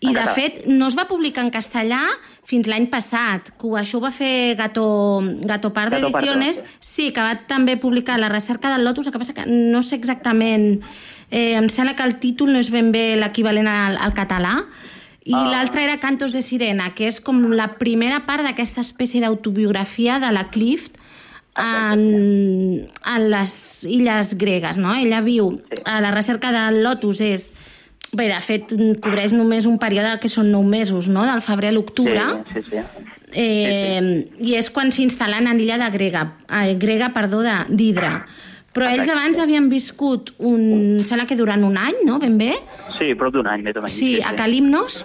[0.00, 0.34] I En de català.
[0.34, 2.00] fet no es va publicar en castellà
[2.44, 7.12] fins l'any passat, que això ho va fer Gato, Gato Pardo Gato Pardo, Ediciones, sí,
[7.12, 10.82] que va també publicar la recerca del Lotus, el que passa que no sé exactament,
[11.30, 14.60] eh, em sembla que el títol no és ben bé l'equivalent al, al català,
[15.26, 15.42] i Ah.
[15.50, 20.30] l'altre era Cantos de Sirena, que és com la primera part d'aquesta espècie d'autobiografia de
[20.30, 20.96] la Clift
[21.58, 24.94] en, en les illes gregues, no?
[24.94, 25.50] Ella viu,
[25.84, 27.48] a la recerca del Lotus és...
[28.16, 28.70] Bé, de fet,
[29.02, 32.22] cobreix només un període que són nou mesos, no?, del febrer a l'octubre.
[32.54, 33.04] Sí, sí, sí.
[33.34, 38.20] Eh, I és quan s'instal·len en l'illa de Grega, eh, Grega, perdó, d'Hidra.
[38.72, 41.00] Però ells abans havien viscut un...
[41.04, 42.52] Sembla que durant un any, no?, ben bé?
[42.54, 42.85] Sí,
[43.18, 43.96] prop d'un any, més o menys.
[43.98, 45.04] Sí, a Calimnos.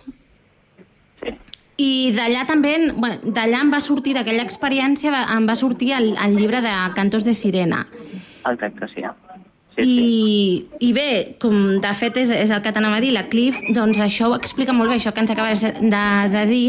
[1.82, 6.38] I d'allà també, bueno, d'allà em va sortir, d'aquella experiència, em va sortir el, el
[6.38, 7.86] llibre de Cantos de Sirena.
[8.46, 9.06] Exacte, sí.
[9.82, 13.58] I, I bé, com de fet és, és el que t'anava a dir, la Cliff,
[13.74, 16.04] doncs això ho explica molt bé, això que ens acabes de,
[16.36, 16.66] de dir,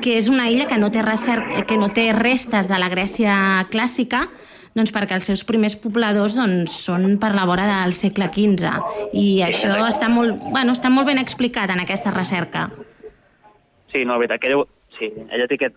[0.00, 3.34] que és una illa que no té, recer que no té restes de la Grècia
[3.74, 4.28] clàssica,
[4.74, 8.72] doncs perquè els seus primers pobladors doncs, són per la vora del segle XV.
[9.14, 12.68] I això està molt, bueno, està molt ben explicat en aquesta recerca.
[13.94, 14.64] Sí, no, la veritat, que ella,
[14.98, 15.76] sí, ella té, aquest,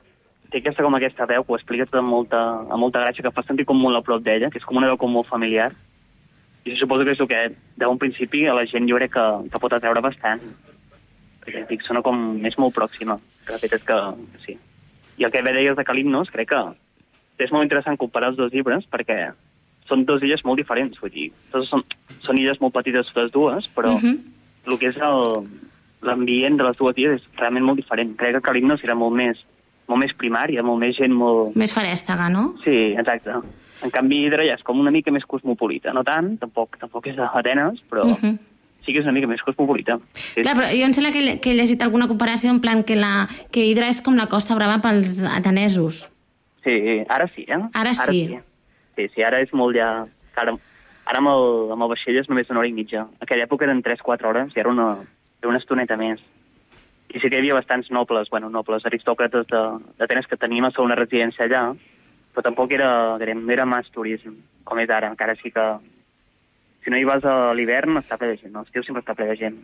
[0.50, 3.34] té aquesta, com aquesta veu que ho explica tot amb molta, amb molta gràcia, que
[3.36, 5.70] fa sentir com molt a prop d'ella, que és com una veu com molt familiar.
[6.66, 7.44] I això suposo que és el que,
[7.78, 10.42] d'un principi, a la gent jo crec que, que pot atreure bastant.
[11.46, 12.26] Perquè, dic, sona com...
[12.50, 13.20] és molt pròxima.
[13.46, 14.02] La veritat és que,
[14.48, 14.58] sí.
[15.22, 16.64] I el que bé deies de Calimnos, crec que
[17.39, 19.32] és molt interessant comparar els dos llibres, perquè
[19.88, 21.84] són dues illes molt diferents, vull dir, totes són,
[22.26, 24.17] són illes molt petites totes dues, però Mhm.
[24.67, 25.47] el que és el-
[26.02, 28.15] l'ambient de les dues illes és realment molt diferent.
[28.17, 29.38] Crec que Calimnos era molt més,
[29.88, 31.56] molt més primària, molt més gent molt...
[31.56, 32.56] Més farèstega, no?
[32.63, 33.32] Sí, exacte.
[33.84, 35.93] En canvi, Hidra ja és com una mica més cosmopolita.
[35.93, 38.38] No tant, tampoc, tampoc és d'Atenes, però uh Mhm.
[38.86, 40.00] sí que és una mica més cosmopolita.
[40.13, 42.95] Sí, Clar, però jo em sembla que, que he llegit alguna comparació en plan que,
[42.95, 46.10] la, que Hidra és com la Costa Brava pels atenesos.
[46.67, 47.62] Sí, ara sí, eh?
[47.73, 48.19] Ara sí.
[48.27, 48.39] sí.
[48.97, 49.89] Sí, sí, ara és molt ja...
[50.38, 50.53] Ara,
[51.08, 53.06] ara amb, el, amb el vaixell és només una hora i mitja.
[53.23, 54.88] Aquella època eren 3-4 hores i era una,
[55.41, 56.19] era una estoneta més.
[57.08, 60.71] I sí que hi havia bastants nobles, bueno, nobles aristòcrates de- d'Atenes que tenien la
[60.75, 61.62] segona residència allà,
[62.34, 62.89] però tampoc era,
[63.21, 64.34] direm, era més turisme,
[64.67, 65.10] com és ara.
[65.13, 65.67] Encara sí que...
[66.84, 68.51] Si no hi vas a l'hivern, està ple de gent.
[68.53, 68.62] No?
[68.65, 69.56] L'estiu sempre està ple de gent.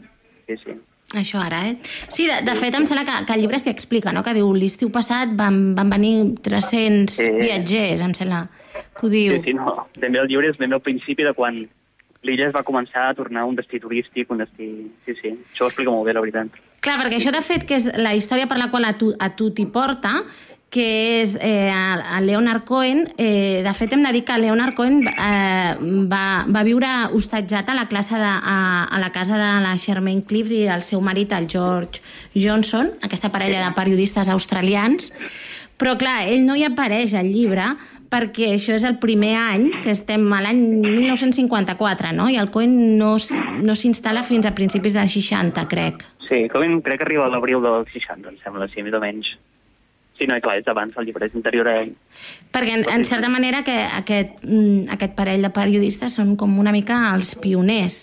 [0.48, 0.76] Sí, sí.
[1.20, 1.76] Això ara, eh?
[2.10, 4.24] Sí, de, de fet, em sembla que, que el llibre s'hi explica, no?
[4.26, 7.30] Que diu, l'estiu passat van, van venir 300 Sí.
[7.42, 8.48] viatgers, em sembla
[8.98, 9.36] que ho diu.
[9.38, 9.76] Sí, sí, no.
[10.00, 11.60] Ben bé el llibre és ben al principi de quan
[12.24, 14.70] l'illa es va començar a tornar un destí turístic, un destí...
[15.06, 16.56] Sí, sí, això ho explica molt bé, la veritat.
[16.84, 19.30] Clar, perquè això, de fet, que és la història per la qual a tu, a
[19.36, 20.16] tu t'hi porta,
[20.74, 25.04] que és eh, a Leonard Cohen, eh, de fet hem de dir que Leonard Cohen
[25.06, 25.76] eh,
[26.10, 28.58] va, va viure hostatjat a la, classe de, a,
[28.90, 32.02] a la casa de la Charmaine Cliff i el seu marit, el George
[32.34, 35.14] Johnson, aquesta parella de periodistes australians,
[35.78, 37.70] però clar, ell no hi apareix al llibre
[38.10, 42.32] perquè això és el primer any, que estem a l'any 1954, no?
[42.34, 43.16] I el Cohen no,
[43.62, 46.06] no s'instal·la fins a principis dels 60, crec.
[46.26, 49.36] Sí, com crec que arriba a l'abril del 60, em sembla, sí, més o menys.
[50.24, 51.90] Sí, no, i clar, és abans, el llibre és interior a ell.
[52.54, 56.72] Perquè, en, en certa manera, que aquest, mm, aquest parell de periodistes són com una
[56.72, 57.98] mica els pioners.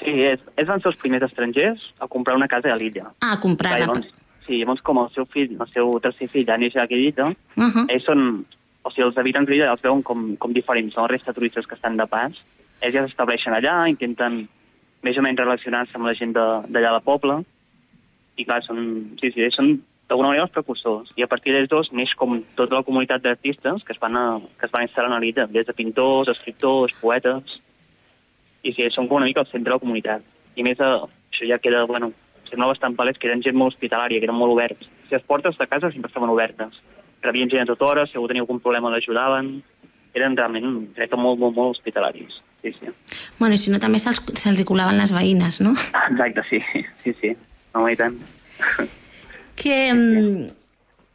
[0.00, 3.10] Sí, és, és van ser els primers estrangers a comprar una casa a l'illa.
[3.20, 3.86] Ah, a comprar Clar, la...
[3.92, 4.08] llavors,
[4.46, 7.28] sí, llavors com el seu fill, el seu tercer fill, ja neix a aquella illa,
[7.56, 7.86] Uh -huh.
[7.88, 8.44] ells són...
[8.86, 11.36] O sigui, els habitants de l'illa els veuen com, com diferents, són la resta de
[11.36, 12.32] turistes que estan de pas.
[12.80, 14.46] Ells ja s'estableixen allà, intenten
[15.02, 17.44] més o menys relacionar-se amb la gent de- d'allà del poble,
[18.36, 21.12] i clar, són, sí, sí, són d'alguna manera els precursors.
[21.16, 24.24] I a partir d'ells dos neix com tota la comunitat d'artistes que es van, a,
[24.58, 27.60] que es van instal·lar a l'illa, des de pintors, escriptors, poetes...
[28.64, 30.22] I sí, són com una mica el centre de la comunitat.
[30.56, 32.14] I a més, eh, això ja queda, bueno,
[32.48, 34.88] sembla bastant palès que eren gent molt hospitalària, que eren molt oberts.
[35.04, 36.80] Si les portes de casa sempre estaven obertes.
[37.20, 39.52] Rebien gent a tota hora, si algú tenia algun problema l'ajudaven.
[40.16, 42.40] Eren realment, crec que molt, molt, molt hospitalaris.
[42.64, 42.96] Sí, sí.
[43.36, 45.76] Bueno, i si no, també se'ls se colaven les veïnes, no?
[46.06, 46.64] Exacte, sí,
[47.04, 47.36] sí, sí.
[47.76, 48.16] No, i tant.
[49.56, 50.46] Que, mm,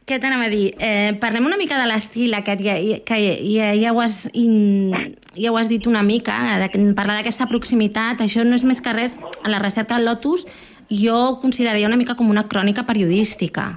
[0.06, 0.74] què t'anava a dir?
[0.80, 2.74] Eh, parlem una mica de l'estil aquest, ja,
[3.06, 4.90] que ja, ja, ho has in,
[5.36, 8.92] ja ho has dit una mica, de, parlar d'aquesta proximitat, això no és més que
[8.96, 10.46] res, a la recerca del Lotus
[10.90, 13.76] jo ho consideraria una mica com una crònica periodística.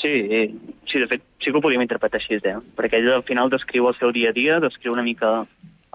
[0.00, 0.54] Sí,
[0.86, 2.56] sí, de fet, sí que ho podíem interpretar així, eh?
[2.76, 5.42] perquè ell al final descriu el seu dia a dia, descriu una mica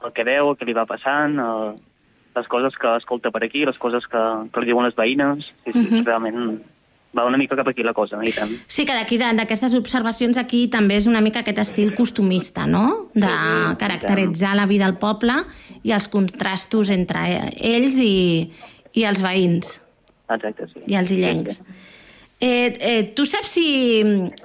[0.04, 1.74] el que veu, el que li va passant, eh,
[2.36, 5.48] les coses que escolta per aquí, les coses que, que li diuen les veïnes.
[5.64, 6.06] Sí, sí, Mhm.
[6.06, 6.62] realment
[7.16, 8.20] va una mica cap aquí la cosa?
[8.24, 8.52] I tant.
[8.68, 13.10] Sí, que d'aquí, d'aquestes observacions aquí també és una mica aquest estil costumista, no?
[13.14, 13.32] De
[13.80, 15.38] caracteritzar la vida al poble
[15.84, 17.24] i els contrastos entre
[17.56, 18.52] ells i,
[18.94, 19.80] i els veïns
[20.30, 20.86] Exacte, sí.
[20.92, 21.62] i els illencs.
[22.42, 23.68] Eh, eh, tu saps si...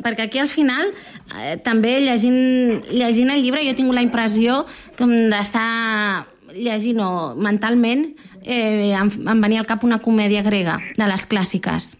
[0.04, 0.92] Perquè aquí al final,
[1.40, 4.62] eh, també llegint, llegint el llibre, jo he tingut la impressió
[4.98, 8.08] que d'estar llegint o mentalment
[8.42, 11.96] eh, em, em venia al cap una comèdia grega, de les clàssiques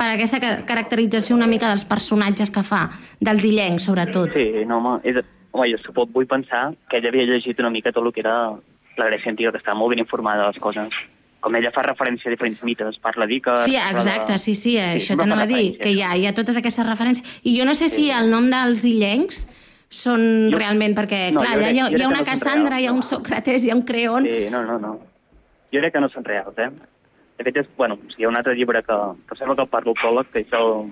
[0.00, 2.86] per aquesta ca- caracterització una mica dels personatges que fa,
[3.20, 4.32] dels illencs, sobretot.
[4.36, 5.18] Sí, no, home, és,
[5.52, 8.36] home jo suposo, vull pensar que ella havia llegit una mica tot el que era
[8.96, 10.96] la Grècia antiga, que estava molt ben informada de les coses.
[11.40, 13.56] Com ella fa referència a diferents mites, parla d'Icar...
[13.60, 16.56] Sí, exacte, de- sí, sí, això t'anava a dir, que hi ha, hi ha totes
[16.60, 17.38] aquestes referències.
[17.48, 19.46] I jo no sé si el nom dels illencs
[19.88, 22.82] són Jo- realment, perquè, No, clar, crec- hi ha, hi ha una no Cassandra, reals,
[22.84, 23.08] hi ha un no.
[23.08, 24.28] Sòcrates, hi ha un Creon...
[24.28, 24.92] Sí, no, no, no.
[25.72, 26.68] Jo crec que no són reals, eh?
[27.40, 28.96] De fet, és, bueno, o sigui, hi ha un altre llibre que,
[29.28, 30.90] que sembla que parlo pròleg, que és, el,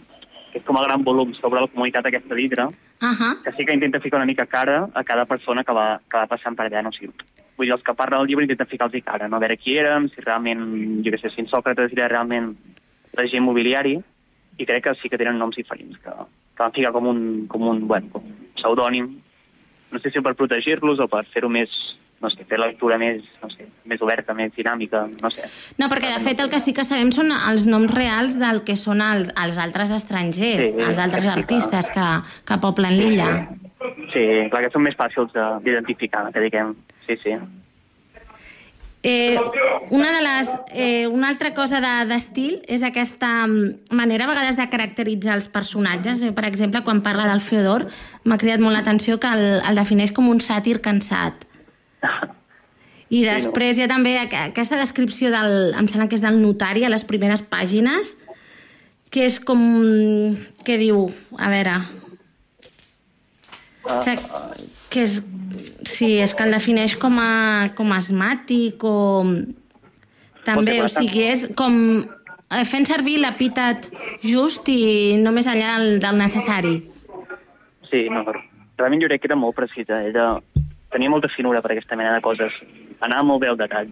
[0.49, 3.43] que és com a gran volum sobre la comunitat aquesta d'Hidra, Uh -huh.
[3.45, 6.27] que sí que intenta ficar una mica cara a cada persona que va, que va
[6.27, 6.89] passant per allà, no?
[6.89, 7.13] O sigui,
[7.57, 9.37] vull dir, els que parlen del llibre intenten ficar-los cara, no?
[9.37, 12.57] A veure qui érem, si realment, jo què sé, si en Sòcrates era realment
[13.13, 14.03] l'agent mobiliari,
[14.59, 17.63] i crec que sí que tenen noms diferents, que, que van ficar com un, com
[17.63, 19.21] un, bueno, com un pseudònim,
[19.93, 21.71] no sé si per protegir-los o per fer-ho més,
[22.21, 25.45] no sé, fer la lectura més, no sé, més oberta, més dinàmica, no sé.
[25.79, 28.75] No, perquè de fet el que sí que sabem són els noms reals del que
[28.77, 31.39] són els, els altres estrangers, Sí, els altres sí, clar.
[31.39, 32.09] artistes que,
[32.45, 33.31] que poblen l'illa.
[34.13, 36.75] Sí, clar que són més fàcils de- d'identificar, que diguem.
[37.07, 37.37] Sí, sí.
[39.01, 39.39] Eh,
[39.91, 44.57] una de les, eh, una altra cosa de- d'estil és aquesta mm, manera a vegades
[44.59, 46.21] de caracteritzar els personatges.
[46.21, 47.87] Eh, per exemple, quan parla del Feodor,
[48.25, 51.47] m'ha cridat molt l'atenció que el, el defineix com un sàtir cansat.
[53.09, 53.31] I no.
[53.33, 56.91] després hi ha també aqu- aquesta descripció del, em sembla que és del notari a
[56.93, 58.17] les primeres pàgines,
[59.11, 59.63] que és com...
[60.65, 61.07] què diu?
[61.39, 61.79] A veure...
[63.89, 65.23] O sigui, que és...
[65.89, 69.25] Sí, és que el defineix com a, com a asmàtic o...
[70.45, 71.75] També, o sigui, és com
[72.05, 73.89] eh, fent servir l'epítet
[74.25, 76.77] just i no més enllà del, del necessari.
[77.89, 80.03] Sí, no, realment jo crec que era molt precisa.
[80.05, 80.35] Ella
[80.91, 82.55] tenia molta finura per aquesta mena de coses.
[83.01, 83.91] Anava molt bé al detall.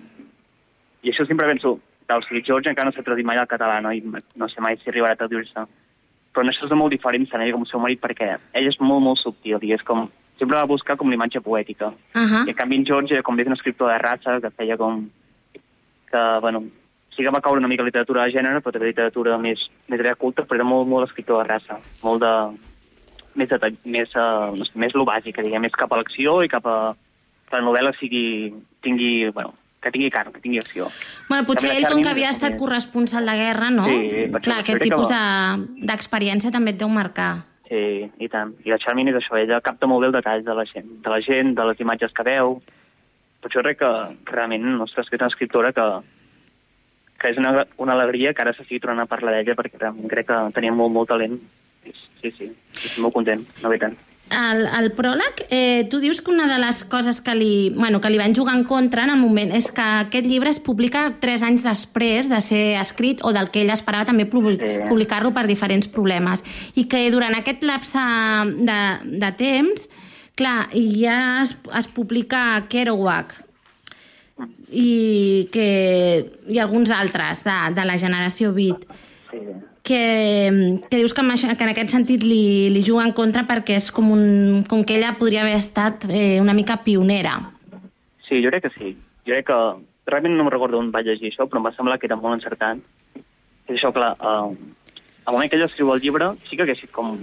[1.03, 1.79] I això sempre penso,
[2.09, 3.93] el Sir George encara no s'ha traduït mai al català, no?
[3.93, 5.67] I no sé mai si arribarà a traduir-se.
[6.33, 8.79] Però en això és molt diferent tant ell com el seu marit, perquè ell és
[8.81, 10.09] molt, molt subtil, i és com...
[10.37, 11.89] Sempre va buscar com l'imatge poètica.
[12.15, 12.43] Uh -huh.
[12.47, 15.09] I en canvi en George com més un escriptor de raça, que feia com...
[16.11, 16.65] que, bueno,
[17.17, 20.43] sí que va caure una mica literatura de gènere, però també literatura més, més culta,
[20.43, 21.79] però era molt, molt escriptor de raça.
[22.03, 22.76] Molt de...
[23.37, 26.51] més, de, més, uh, no sé, més lo bàsic, diguem, més cap a l'acció i
[26.53, 26.95] cap a...
[27.49, 28.53] que la novel·la sigui...
[28.83, 29.31] tingui...
[29.31, 30.89] bueno, que tingui carn, que tingui acció.
[31.29, 33.85] Bueno, potser També ell, com que havia estat també- corresponsal de guerra, no?
[33.87, 37.45] Sí, Clar, aquest tipus que de- d'experiència també et deu marcar.
[37.69, 38.53] Sí, i tant.
[38.67, 41.11] I la Charmin és això, ella capta molt bé el detall de la gent, de
[41.11, 42.61] la gent, de les imatges que veu.
[43.43, 43.93] Per això crec que,
[44.27, 45.87] que realment, ostres, que és una escriptora que,
[47.21, 50.29] que és una, una alegria que ara s'estigui tornant a parlar d'ella perquè realment crec
[50.31, 51.39] que tenia molt, molt talent.
[52.27, 53.95] Sí, sí, estic molt content, no ve tant.
[54.35, 58.11] El, el pròleg, eh, tu dius que una de les coses que li, bueno, que
[58.11, 61.45] li van jugar en contra en el moment és que aquest llibre es publica tres
[61.47, 66.43] anys després de ser escrit o del que ell esperava també publicar-lo per diferents problemes.
[66.75, 68.03] I que durant aquest lapse
[68.67, 68.81] de,
[69.15, 69.87] de temps
[70.35, 73.39] clar, ja es, es publica Kerouac
[74.75, 75.71] i, que,
[76.51, 78.91] i alguns altres de, de la generació Beat.
[79.31, 79.47] Sí,
[79.87, 83.47] que, que dius que en, això, que en aquest sentit li, li juga en contra
[83.47, 87.39] perquè és com, un, com que ella podria haver estat eh, una mica pionera.
[88.27, 88.97] sí jo crec que sí.
[89.27, 89.61] Jo crec que...
[90.07, 92.37] Realment no me'n recordo on vaig llegir això, però em va semblar que era molt
[92.37, 92.79] encertat.
[93.67, 94.53] És això, clar, eh,
[95.27, 97.17] al moment que ella escriu el llibre, sí que hagués sigut com,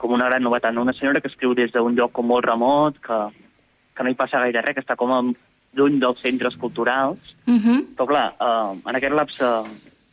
[0.00, 0.80] com una gran novetat, no?
[0.86, 3.18] Una senyora que escriu des d'un lloc com molt remot, que,
[3.92, 5.20] que no hi passa gaire res, que està com a
[5.76, 7.78] lluny dels centres culturals, Uh -huh.
[7.96, 9.46] però clar, uh, en aquest lapse,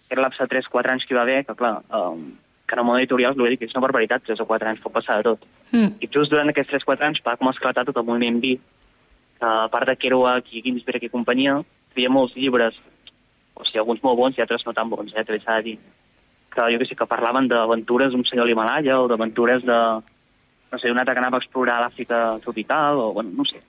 [0.08, 2.16] aquest lapse de 3-4 anys que hi va haver, que clar, uh,
[2.68, 4.96] que en el món editorial, dit, que és una barbaritat, 3 o 4 anys pot
[4.96, 5.46] passar de tot.
[5.72, 5.94] Mm.
[6.04, 8.58] I just durant aquests 3-4 anys va com esclatar tot el moviment vi,
[9.38, 12.80] que a part de Kerouac i Ginsberg i companyia, hi havia molts llibres,
[13.56, 15.78] o sigui, alguns molt bons i altres no tan bons, eh, també s'ha de dir,
[16.54, 19.80] que jo que sé, que parlaven d'aventures d'un senyor a l'Himalaya o d'aventures de,
[20.72, 23.62] no sé, d'un altre que anava a explorar l'Àfrica tropical, o, bueno, no sé,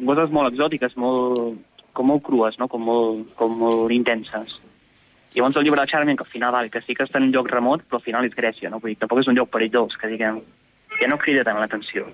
[0.00, 1.60] coses molt exòtiques, molt,
[1.92, 2.68] com molt crues, no?
[2.68, 4.58] com, molt, com molt intenses.
[5.34, 7.28] I llavors el llibre de Charmin, que al final val, que sí que està en
[7.28, 8.80] un lloc remot, però al final és Grècia, no?
[8.80, 10.40] Vull dir, tampoc és un lloc perillós, que diguem,
[11.00, 12.08] ja no crida tant l'atenció.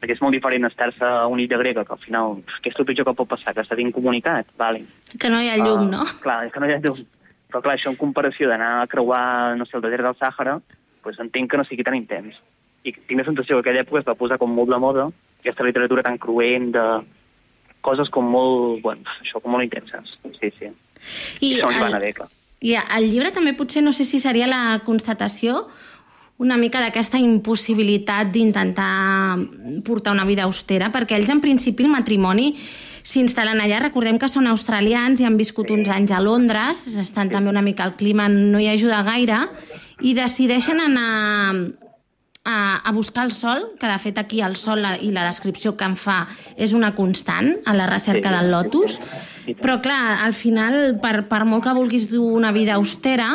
[0.00, 2.86] Perquè és molt diferent estar-se a una illa grega, que al final, què és el
[2.88, 3.52] pitjor que pot passar?
[3.54, 4.84] Que està incomunicat, vale.
[5.20, 6.04] Que no hi ha llum, Ah, no?
[6.22, 7.00] Clar, és que no hi ha llum.
[7.50, 10.56] Però clar, això en comparació d'anar a creuar, no sé, el desert del Sàhara,
[11.04, 12.40] doncs entenc que no sigui tan intens.
[12.84, 15.06] I tinc la sensació que aquella època es va posar com molt de moda
[15.40, 16.84] aquesta literatura tan cruent de
[17.80, 20.16] coses com molt, bueno, això, com molt intenses.
[20.40, 20.72] Sí, sí.
[21.40, 22.28] I això ens va anar bé, clar.
[22.60, 25.66] I el llibre també potser, no sé si seria la constatació
[26.38, 29.38] una mica d'aquesta impossibilitat d'intentar
[29.86, 32.50] portar una vida austera, perquè ells en principi el matrimoni
[33.06, 37.52] s'instal·len allà, recordem que són australians i han viscut uns anys a Londres, estan també
[37.52, 39.38] una mica, el clima no hi ajuda gaire,
[40.02, 41.85] i decideixen anar
[42.46, 45.74] a, a buscar el sol, que de fet aquí el sol la, i la descripció
[45.76, 46.22] que en fa
[46.56, 49.00] és una constant a la recerca del lotus,
[49.58, 53.32] però clar, al final, per, per molt que vulguis dur una vida austera,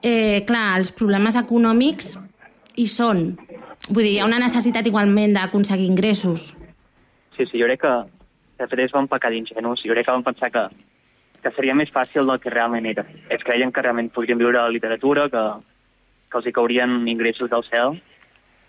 [0.00, 2.16] eh, clar, els problemes econòmics
[2.80, 3.28] hi són.
[3.88, 6.50] Vull dir, hi ha una necessitat igualment d'aconseguir ingressos.
[7.36, 7.94] Sí, sí, jo crec que
[8.56, 9.84] de fet ells van pecar d'ingenus.
[9.84, 10.66] Jo crec que van pensar que,
[11.44, 13.04] que seria més fàcil del que realment era.
[13.28, 15.44] Ells creien que realment podrien viure la literatura, que,
[16.32, 18.00] que els hi caurien ingressos del cel,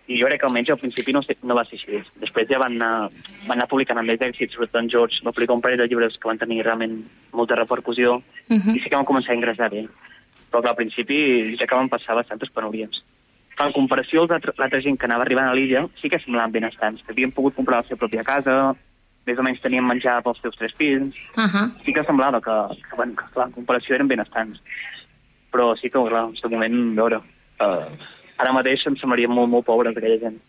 [0.07, 2.01] i jo crec que almenys al principi no, no va ser així.
[2.21, 3.09] Després ja van anar,
[3.47, 6.17] van anar publicant amb més èxits, sobretot en George va publicar un parell de llibres
[6.17, 7.03] que van tenir realment
[7.33, 8.73] molta repercussió, Uh i -huh.
[8.83, 9.87] sí que van començar a ingressar bé.
[10.51, 13.03] Però clar, al principi ja que van passar bastantes penúries.
[13.59, 17.03] En comparació amb l'altra l'altra gent que anava arribant a l'illa, sí que semblaven benestants,
[17.03, 18.75] que havien pogut comprar la seva pròpia casa,
[19.25, 21.71] més o menys tenien menjar pels seus tres fills, Uh -huh.
[21.83, 24.61] sí que semblava que, que, bueno, que clar, en comparació eren benestants.
[25.51, 27.91] Però sí que, clar, en aquest moment, a veure, uh,
[28.37, 30.39] ara mateix em semblaria molt, molt pobres aquella gent.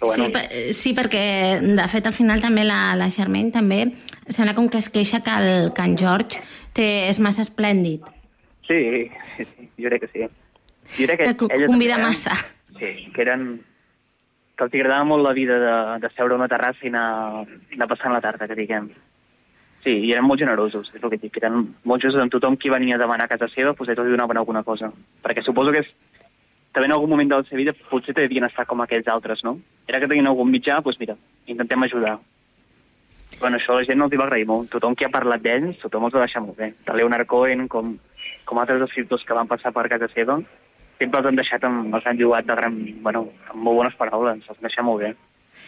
[0.00, 1.24] Però, Sí, per, sí, perquè
[1.62, 3.82] de fet al final també la, la Germaine també
[4.28, 6.40] sembla com que es queixa que, el, que en George
[6.72, 8.06] té, és massa esplèndid,
[8.70, 10.28] sí, sí, sí, jo crec que sí.
[10.98, 12.36] Jo crec que, que convida també, massa.
[12.78, 13.60] Sí, que eren...
[14.56, 17.86] que els agradava molt la vida de, de seure a una terrassa i anar, anar
[17.88, 18.90] passant la tarda, que diguem.
[19.80, 21.38] Sí, i eren molt generosos, és el que dic.
[21.40, 24.12] Eren molt generosos amb tothom qui venia a demanar a casa seva, doncs ells els
[24.12, 24.90] donaven alguna cosa.
[25.24, 25.88] Perquè suposo que és,
[26.72, 29.56] també en algun moment de la seva vida potser devien estar com aquells altres, no?
[29.88, 31.16] Era que tenien algun mitjà, doncs mira,
[31.50, 32.18] intentem ajudar.
[33.40, 34.70] Bueno, això la gent no els hi va agrair molt.
[34.70, 36.72] Tothom que ha parlat d'ells, tothom els va deixar molt bé.
[36.86, 37.94] De Leonard Cohen, com,
[38.44, 40.38] com altres escriptors que van passar per casa seva,
[41.00, 44.58] sempre els han deixat, amb, els han de gran, bueno, amb molt bones paraules, els
[44.58, 45.14] han deixat molt bé.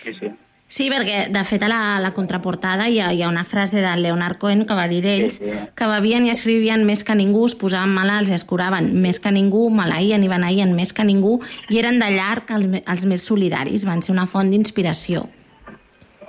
[0.03, 0.31] Sí, sí.
[0.73, 3.91] Sí, perquè de fet a la, la contraportada hi ha, hi ha una frase de
[4.01, 5.35] Leonard Cohen que va dir ells
[5.77, 9.31] que bevien i escrivien més que ningú, es posaven malalts i es curaven més que
[9.37, 11.35] ningú, maleïen i beneïen més que ningú
[11.69, 15.27] i eren de llarg el, me- els més solidaris, van ser una font d'inspiració.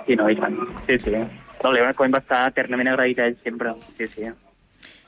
[0.04, 0.60] Sí, no, i tant.
[0.90, 1.16] Sí, sí.
[1.64, 3.72] No, Leonard Cohen va estar eternament agraït a ell sempre.
[3.96, 4.28] Sí, sí.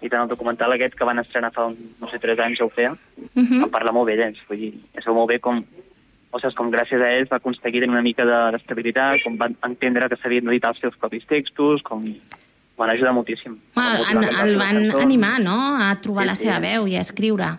[0.00, 2.64] I tant el documental aquest que van estrenar fa, un, no sé, tres anys ja
[2.64, 2.96] ho feia,
[3.36, 3.64] Uh -huh.
[3.64, 4.38] em parla molt bé d'ells.
[4.48, 4.72] Vull dir,
[5.04, 5.62] veu molt bé com,
[6.30, 9.56] o sigui, com gràcies a ells va aconseguir tenir una mica de- d'estabilitat, com van
[9.64, 12.04] entendre que s'havien d'editar els seus propis textos, com
[12.76, 13.56] van ajudar moltíssim.
[13.74, 16.44] Bueno, el, el cantar van animar, no?, a trobar Sí, la sí.
[16.44, 17.52] seva veu i a escriure.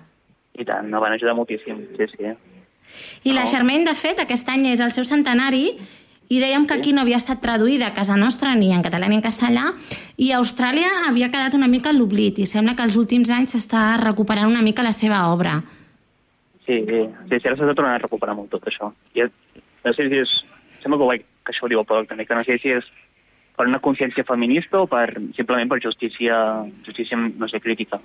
[0.57, 2.33] I tant, no, van ajudar moltíssim, sí, sí.
[3.23, 3.47] I la No.
[3.47, 5.77] Germaine, de fet, aquest any és el seu centenari
[6.29, 9.15] i dèiem que aquí no havia estat traduïda a casa nostra ni en català ni
[9.15, 9.73] en castellà
[10.17, 13.97] i a Austràlia havia quedat una mica l'oblit i sembla que els últims anys s'està
[14.01, 15.61] recuperant una mica la seva obra.
[16.67, 17.01] Sí, sí,
[17.31, 18.91] sí, sí ara s'ha de tornar a recuperar molt tot això.
[19.15, 20.37] I no sé si és...
[20.83, 22.85] Sembla que, ho que això ho diu el Pol també, que no sé si és
[23.57, 26.35] per una consciència feminista o per, simplement per justícia,
[26.85, 27.97] justícia, no sé, crítica.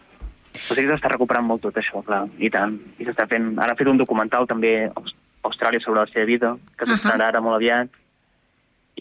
[0.52, 2.78] Però sí que s'està recuperant molt tot això, clar, i tant.
[3.02, 3.50] I s'està fent...
[3.58, 5.16] Ara ha fet un documental també a Aus-
[5.50, 7.90] Austràlia sobre la seva vida, que s'estrenarà ara molt aviat.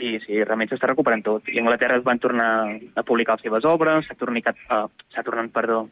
[0.01, 1.47] I sí, realment s'està recuperant tot.
[1.51, 2.49] I a Anglaterra es van tornar
[2.95, 5.85] a publicar les seves obres, s'ha tornat, uh, s'ha tornat, perdó,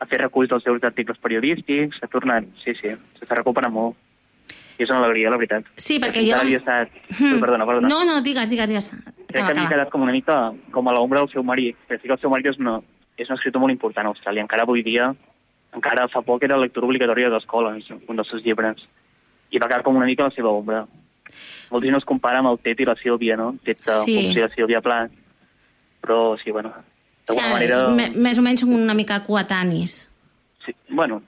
[0.00, 3.96] a fer reculls dels seus articles periodístics, s'ha tornat, sí, sí, s'està recuperant molt.
[4.78, 5.68] I és una alegria, la veritat.
[5.78, 6.90] Sí, perquè jo- Havia estat...
[7.18, 7.38] Hmm.
[7.40, 7.88] Perdona, perdona.
[7.88, 8.88] No, no, digues, digues, digues.
[8.90, 10.38] Crec Acaba, que havia quedat com una mica
[10.74, 11.76] com a l'ombra del seu marit.
[11.86, 12.80] Però sí que el seu marit és, una,
[13.16, 14.42] és un escriptor molt important a Austràlia.
[14.42, 15.12] Encara avui dia,
[15.78, 18.82] encara fa poc era lectura obligatòria de l'escola, és un dels seus llibres.
[19.54, 20.82] I va quedar com una mica la seva ombra.
[21.70, 23.52] Molts gent es compara amb el Tet i la Sílvia, no?
[23.64, 24.34] Tet Sí.
[24.34, 25.12] de Sílvia Plat.
[26.02, 26.74] Però sí, bueno,
[27.24, 27.78] Sí, d'alguna manera...
[27.78, 29.94] és me, més o menys són una mica coetanis.
[30.64, 31.22] Sí, bueno,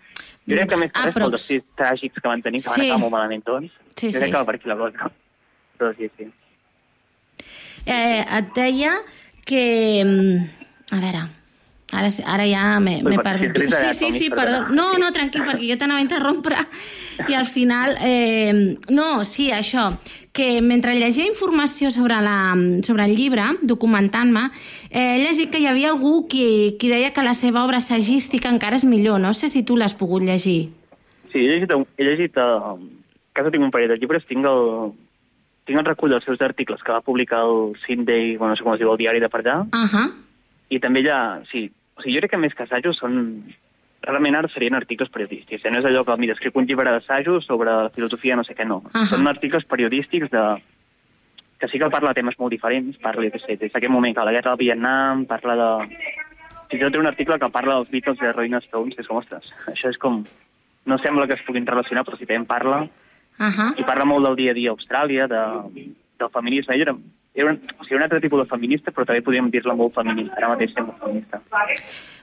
[0.47, 1.31] jo crec que més que res Aprox.
[1.31, 2.71] pels destins tràgics que van tenir, que Sí.
[2.81, 3.71] van acabar molt malament tots.
[3.97, 4.19] Sí, jo sí.
[4.19, 5.11] crec que va per aquí la cosa.
[5.79, 6.29] Però sí, sí.
[7.87, 8.93] Eh, et deia
[9.47, 10.05] que...
[10.05, 10.53] mm,
[10.95, 11.21] A veure,
[11.99, 13.57] ara, sí- ara ja m'he perdut.
[13.75, 14.69] Sí, sí, sí, perdó.
[14.71, 16.57] No, no, tranquil, perquè jo t'anava a interrompre
[17.31, 17.97] i al final...
[18.01, 19.89] Eh, no, sí, això,
[20.37, 22.53] que mentre llegia informació sobre, la,
[22.85, 24.51] sobre el llibre, documentant-me,
[24.91, 28.53] eh, he llegit que hi havia algú qui, qui deia que la seva obra sagística
[28.53, 29.17] encara és millor.
[29.23, 30.69] No sé si tu l'has pogut llegir.
[31.33, 34.93] Sí, he llegit, he llegit uh, a casa tinc un parell de llibres, tinc el,
[35.65, 38.77] tinc el recull dels seus articles que va publicar el Sydney, bueno, no sé com
[38.77, 40.07] es diu, el diari de per allà, Uh -huh.
[40.69, 43.43] i també ja, sí, o sigui, jo crec que més que assajos són,
[44.03, 45.65] realment ara serien articles periodístics.
[45.65, 45.71] Eh?
[45.73, 48.67] No és allò que, mira, escric un llibre d'assajo sobre la filosofia no sé què,
[48.69, 48.83] no.
[48.93, 49.07] Ahà.
[49.11, 50.45] Són articles periodístics de
[51.59, 54.15] que sí que parla de temes molt diferents, parla, jo què sé, des d'aquest moment
[54.15, 55.71] que la guerra del Vietnam, parla de...
[56.67, 59.09] Fins i tot té un article que parla dels Beatles de Rolling Stones, que és
[59.09, 60.25] com, ostres, això és com...
[60.87, 62.85] No sembla que es puguin relacionar, però sí que en parla.
[63.43, 63.73] Ahà.
[63.75, 65.41] I parla molt del dia a dia a Austràlia, de,
[66.21, 66.77] del feminisme.
[66.77, 66.95] Ell era,
[67.35, 70.39] era, un, o sigui, un altre tipus de feminista, però també podríem dir-la molt feminista.
[70.39, 71.41] Ara mateix sembla feminista.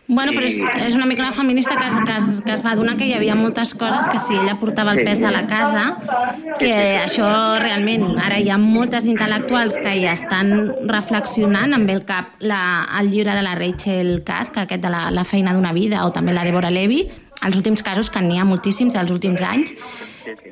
[0.07, 2.73] Bueno, però és, és una mica la feminista que es, que, es, que es va
[2.75, 5.83] donar que hi havia moltes coses que si ella portava el pes de la casa,
[6.59, 7.27] que això
[7.63, 13.13] realment, ara hi ha moltes intel·lectuals que hi estan reflexionant amb el cap la, el
[13.13, 16.43] llibre de la Rachel Kask, aquest de la, la feina d'una vida, o també la
[16.43, 17.05] Deborah Levy,
[17.47, 19.71] els últims casos, que n'hi ha moltíssims dels últims anys,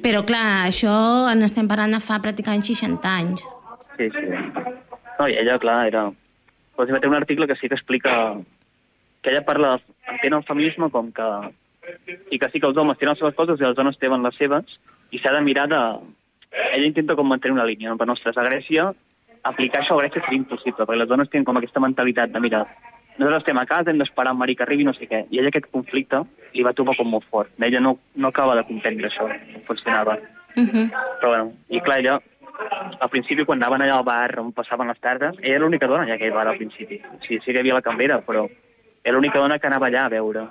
[0.03, 3.43] però clar, això en estem parlant de fa pràcticament 60 anys.
[3.99, 4.25] Sí, sí.
[5.19, 6.07] No, i ella, clar, era...
[6.79, 8.15] Doncs va tenir un article que sí que explica
[9.21, 9.75] que ella parla,
[10.09, 11.27] entén el feminisme com que...
[12.31, 14.35] I que sí que els homes tenen les seves coses i les dones tenen les
[14.37, 14.77] seves,
[15.11, 15.81] i s'ha de mirar de...
[16.51, 17.97] Ella intenta com mantenir una línia, no?
[17.97, 18.91] per nostres a Grècia,
[19.47, 22.65] aplicar això a Grècia seria impossible, perquè les dones tenen com aquesta mentalitat de, mira,
[23.17, 25.25] nosaltres estem a casa, hem d'esperar en Marí que arribi, no sé què.
[25.29, 26.23] I ella aquest conflicte
[26.55, 27.51] li va trobar com molt fort.
[27.61, 30.17] Ella no, no acaba de comprendre això, com funcionava.
[30.55, 30.85] Uh -huh.
[31.19, 32.19] Però bueno, i clar, ella,
[32.99, 36.07] al principi, quan anaven allà al bar on passaven les tardes, ella era l'única dona
[36.07, 37.01] ja que hi bar al principi.
[37.13, 38.47] O sigui, sí que hi havia la cambera, però
[39.03, 40.47] era l'única dona que anava allà a veure.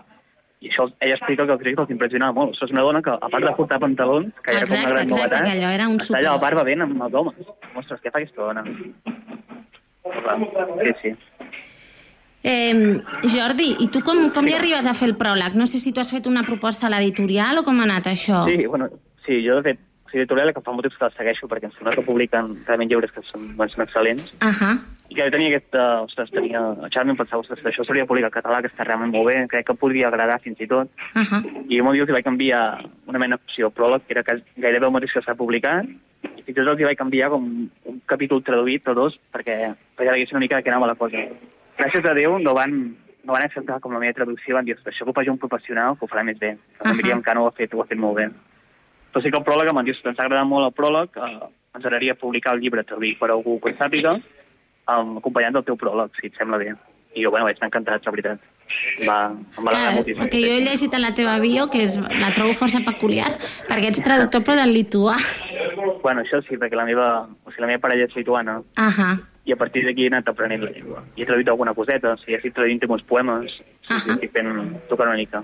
[0.61, 2.53] I això ella explica que crec que els impressionava molt.
[2.53, 5.07] Això és una dona que, a part de portar pantalons, que era com una gran
[5.07, 6.21] exacte, novetat, que allò era un està super...
[6.21, 7.51] allà al bar bevent amb els homes.
[7.81, 8.65] Ostres, què fa aquesta dona?
[10.83, 11.15] Sí, sí.
[12.43, 15.57] Eh, Jordi, i tu com, com li arribes a fer el pròleg?
[15.57, 18.45] No sé si tu has fet una proposta a l'editorial o com ha anat això.
[18.49, 18.89] Sí, bueno,
[19.27, 21.69] sí, jo de fet, o sigui, editorial que fa molt temps que la segueixo perquè
[21.69, 24.33] em sembla que publiquen realment llibres que són, bueno, són excel·lents.
[24.45, 24.77] Ahà.
[25.11, 25.85] I que jo tenia aquesta...
[26.07, 26.61] Ostres, tenia...
[26.87, 29.27] El Xavi em pensava, ostres, això s'hauria de publicar en català, que està realment molt
[29.27, 30.93] bé, crec que podria agradar fins i tot.
[31.19, 31.41] Ahà.
[31.67, 32.63] I molt dius li vaig enviar
[33.11, 35.91] una mena d'opció pròleg, que era que gairebé el mateix que s'ha publicat,
[36.23, 37.49] i fins i tot els vaig enviar com
[37.91, 39.57] un capítol traduït o dos, perquè,
[39.99, 41.27] perquè veiessin una mica de què anava la cosa.
[41.81, 42.77] Gràcies a Déu no van,
[43.27, 45.43] no van acceptar com la meva traducció, van dir, "Ostres, això que ho faci un
[45.43, 46.53] professional, que ho farà més bé.
[46.55, 46.87] Uh.
[46.87, 46.97] -huh.
[46.97, 48.31] Miriam Cano ho ha fet, ho ha fet molt bé.
[49.13, 51.09] Però sí que el pròleg em van dir, "Ostres, ens ha agradat molt el pròleg,
[51.17, 54.21] eh, ens agradaria publicar el llibre traduït per algú que sàpiga,
[54.99, 56.73] um, acompanyant del teu pròleg, si et sembla bé.
[57.15, 58.43] I jo, bueno, vaig estar encantat, la veritat.
[59.03, 60.21] Va, em va agradar Clar, moltíssim.
[60.23, 63.33] perquè jo he llegit en la teva bio, que és, la trobo força peculiar,
[63.67, 65.17] perquè ets traductor però del lituà.
[66.05, 69.17] Bueno, això sí, perquè la meva, o sigui, la meva parella és lituana, Ahà.
[69.45, 71.03] i a partir d'aquí he anat aprenent la llengua.
[71.17, 74.55] I he traduït alguna coseta, o sigui, estic traduint uns poemes, sí, sí, estic fent,
[74.89, 75.43] tocant una mica.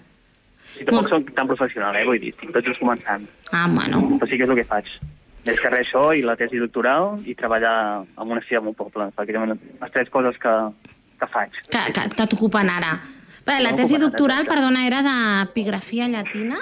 [0.77, 3.27] I tampoc soc tan professional, eh, vull dir, estic tot just començant.
[3.51, 4.05] Ah, bueno.
[4.21, 4.93] Però sí que és el que faig.
[5.47, 8.75] Més que res això i la tesi doctoral i treballar en una fira al meu
[8.75, 9.11] poble.
[9.17, 10.55] Pràcticament les tres coses que,
[11.21, 11.61] que faig.
[11.71, 12.97] Que, que, que t'ocupen ara.
[13.47, 14.57] Bé, la tesi doctoral, exacte.
[14.57, 16.59] perdona, era d'epigrafia llatina?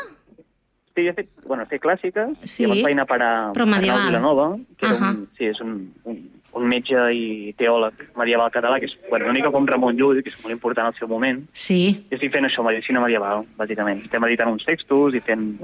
[0.95, 4.05] Sí, he fet, bueno, he fet clàssiques, Sí, abans feina per a però medieval.
[4.05, 4.45] Arnau Vilanova,
[4.79, 5.11] que era Ahà.
[5.11, 5.73] un, sí, és un,
[6.07, 6.21] un,
[6.55, 10.31] un metge i teòleg medieval català, que és bueno, una mica com Ramon Llull, que
[10.31, 11.41] és molt important al seu moment.
[11.51, 11.81] Sí.
[11.99, 14.05] I estic fent això, medicina medieval, bàsicament.
[14.07, 15.57] Estem editant uns textos i fent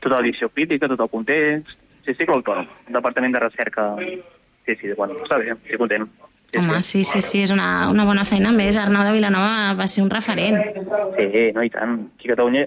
[0.00, 1.76] tota l'edició crítica, tot el context.
[2.04, 3.88] Sí, a l'autònom, departament de recerca.
[4.66, 6.06] Sí, sí, bueno, està bé, estic content.
[6.52, 8.50] Sí, Home, sí, sí, sí, és una, una bona feina.
[8.50, 10.60] A més, Arnau de Vilanova va ser un referent.
[11.16, 11.96] Sí, no, i tant.
[12.14, 12.66] Aquí a Catalunya,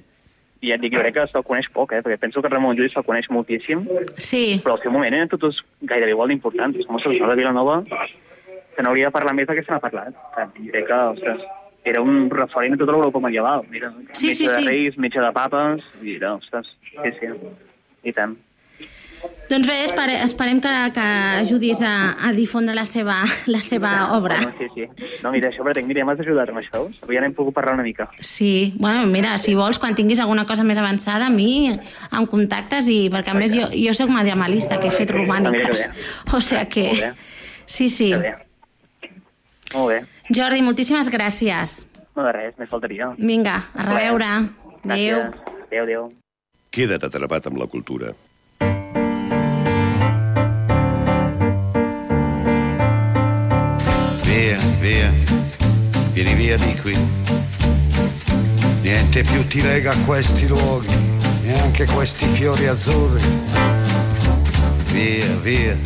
[0.66, 2.02] ja et dic, jo crec que se'l coneix poc, eh?
[2.04, 3.86] perquè penso que Ramon Llull se'l coneix moltíssim,
[4.18, 4.60] Sí.
[4.66, 6.86] però al seu moment eren tots gairebé igual d'importants.
[6.90, 10.14] Com el de Vilanova, se n'hauria de parlar més del que se n'ha parlat.
[10.36, 11.46] O sigui, crec que, ostres,
[11.86, 13.64] era un referent a tota l'Europa medieval.
[13.70, 14.68] Mira, Sí, metge sí, de sí.
[14.68, 17.32] reis, metge de papes, i era, ostres, sí, sí,
[18.04, 18.36] i tant.
[19.48, 21.04] Doncs bé, espere, esperem que, que
[21.40, 23.16] ajudis a, a difondre la seva,
[23.48, 24.42] la seva obra.
[24.44, 25.08] No, sí, sí.
[25.24, 26.82] No, mira, això, Bertec, mira, m'has d'ajudar amb això.
[27.06, 28.10] Avui ja n'hem pogut parlar una mica.
[28.20, 32.92] Sí, bueno, mira, si vols, quan tinguis alguna cosa més avançada, a mi em contactes
[32.92, 35.88] i perquè a més jo, jo sóc medievalista, que he fet romàniques.
[36.36, 37.14] O sigui que...
[37.68, 38.12] Sí, sí.
[39.74, 40.02] Molt bé.
[40.28, 41.82] Jordi, moltíssimes gràcies.
[42.20, 43.14] No de res, més faltaria.
[43.18, 44.32] Vinga, a reveure.
[44.84, 45.28] Adéu.
[45.68, 46.08] Adéu, adéu.
[46.76, 48.12] Queda't atrapat amb la cultura.
[54.88, 55.12] Via,
[56.14, 56.96] vieni via di qui.
[58.84, 60.96] Niente più ti lega a questi luoghi,
[61.44, 63.22] neanche questi fiori azzurri.
[64.94, 65.78] Via, via.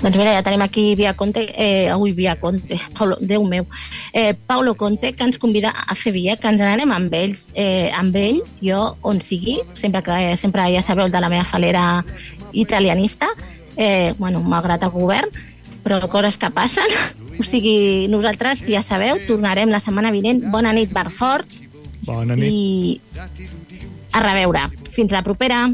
[0.00, 3.66] Doncs mira, ja tenim aquí Via Conte, eh, ui, Via Conte, Paulo, Déu meu,
[4.12, 7.90] eh, Paulo Conte, que ens convida a fer via, que ens n'anem amb ells, eh,
[7.98, 12.04] amb ell, jo, on sigui, sempre que sempre ja sabeu de la meva falera
[12.52, 13.26] italianista,
[13.74, 15.34] eh, bueno, malgrat el govern,
[15.82, 16.86] però coses que passen,
[17.38, 21.66] o sigui, nosaltres, ja sabeu, tornarem la setmana vinent, bona nit, Barfort,
[22.06, 22.52] Bona nit.
[22.52, 23.00] I
[24.12, 24.70] a reveure.
[24.90, 25.70] Fins la propera.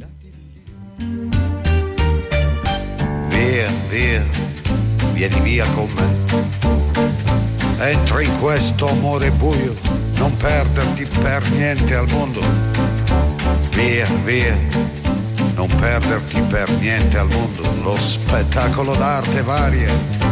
[3.29, 4.23] Via, via,
[5.13, 7.91] vieni via con me.
[7.91, 9.75] Entra in questo amore buio,
[10.17, 12.41] non perderti per niente al mondo.
[13.75, 14.57] Via, via,
[15.55, 17.63] non perderti per niente al mondo.
[17.83, 20.32] Lo spettacolo d'arte varia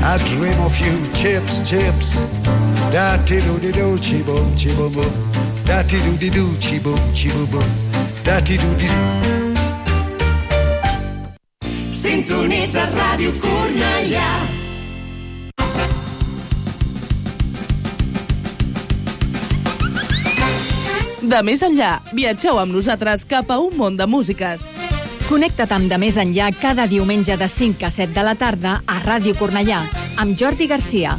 [0.00, 2.26] I dream of you, chips, chips.
[2.92, 5.12] Da ti do di do, chi boom, chi boom boom.
[5.64, 7.68] Da ti do di do, chi boom, chi boom boom.
[8.24, 9.28] Da ti do di do.
[11.90, 14.30] Sintonitzes Ràdio Cornellà.
[21.28, 24.77] De més enllà, viatgeu amb nosaltres cap a un món de músiques.
[25.28, 28.94] Connecta't amb De Més Enllà cada diumenge de 5 a 7 de la tarda a
[29.02, 29.82] Ràdio Cornellà,
[30.16, 31.18] amb Jordi Garcia.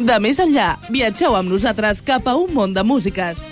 [0.00, 3.44] De més enllà, viatgeu amb nosaltres cap a un món de músiques.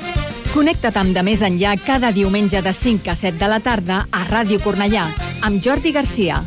[0.57, 4.29] Connecta't amb De Més Enllà cada diumenge de 5 a 7 de la tarda a
[4.33, 5.11] Ràdio Cornellà,
[5.45, 6.41] amb Jordi Garcia.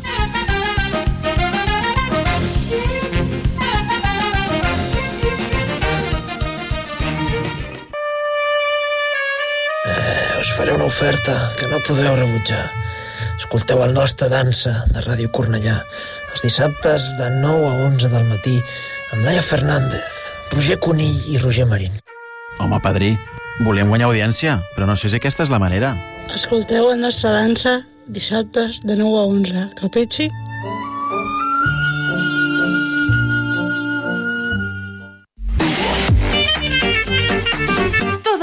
[10.70, 12.70] Faré una oferta que no podeu rebutjar.
[13.38, 15.80] Escolteu el nostre dansa de Ràdio Cornellà
[16.30, 18.54] els dissabtes de 9 a 11 del matí
[19.10, 20.12] amb Laia Fernández,
[20.52, 21.96] Roger Conill i Roger Marín.
[22.60, 23.16] Home, padrí,
[23.66, 25.96] volem guanyar audiència, però no sé si aquesta és la manera.
[26.34, 29.66] Escolteu la nostra dansa dissabtes de 9 a 11.
[29.80, 30.28] Capitxi?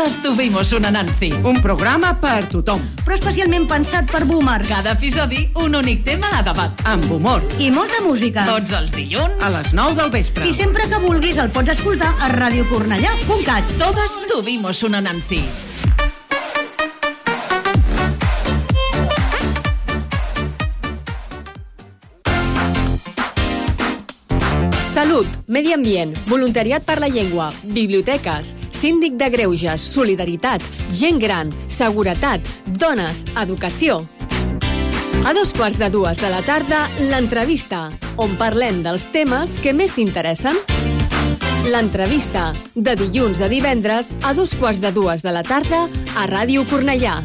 [0.07, 1.29] Todas tuvimos una Nancy.
[1.43, 2.79] Un programa per tothom.
[3.03, 4.69] Però especialment pensat per boomers.
[4.69, 6.71] Cada episodi, un únic tema a debat.
[6.87, 7.43] Amb humor.
[7.59, 8.47] I molta música.
[8.47, 9.43] Tots els dilluns.
[9.43, 10.47] A les 9 del vespre.
[10.47, 13.77] I sempre que vulguis el pots escoltar a radiocornellà.cat.
[13.83, 15.43] Todas tuvimos una Nancy.
[24.97, 30.61] Salut, medi ambient, voluntariat per la llengua, biblioteques, síndic de greuges, solidaritat,
[30.93, 32.45] gent gran, seguretat,
[32.77, 34.03] dones, educació.
[35.25, 37.87] A dos quarts de dues de la tarda, l'entrevista,
[38.21, 40.55] on parlem dels temes que més t'interessen.
[41.67, 46.63] L'entrevista, de dilluns a divendres, a dos quarts de dues de la tarda, a Ràdio
[46.69, 47.17] Cornellà.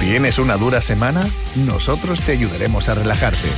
[0.00, 1.22] ¿Tienes una dura semana?
[1.54, 3.48] Nosotros te ayudaremos a relajarte.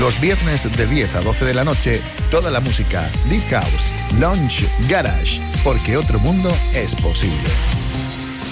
[0.00, 4.66] Los viernes de 10 a 12 de la noche, toda la música, Deep House, Lounge,
[4.88, 7.50] Garage, porque otro mundo es posible.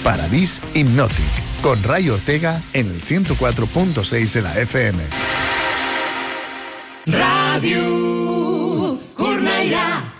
[0.03, 1.25] Paradis Hypnotic,
[1.63, 5.03] con Ray Ortega en el 104.6 de la FM.
[7.07, 10.18] Ràdio Cornellà.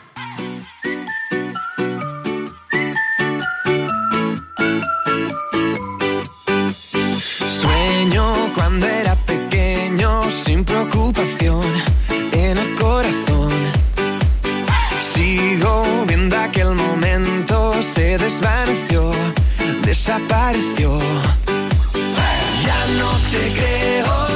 [17.89, 19.09] Se desvaneció,
[19.83, 20.99] desapareció.
[22.63, 24.28] Ya no te creo,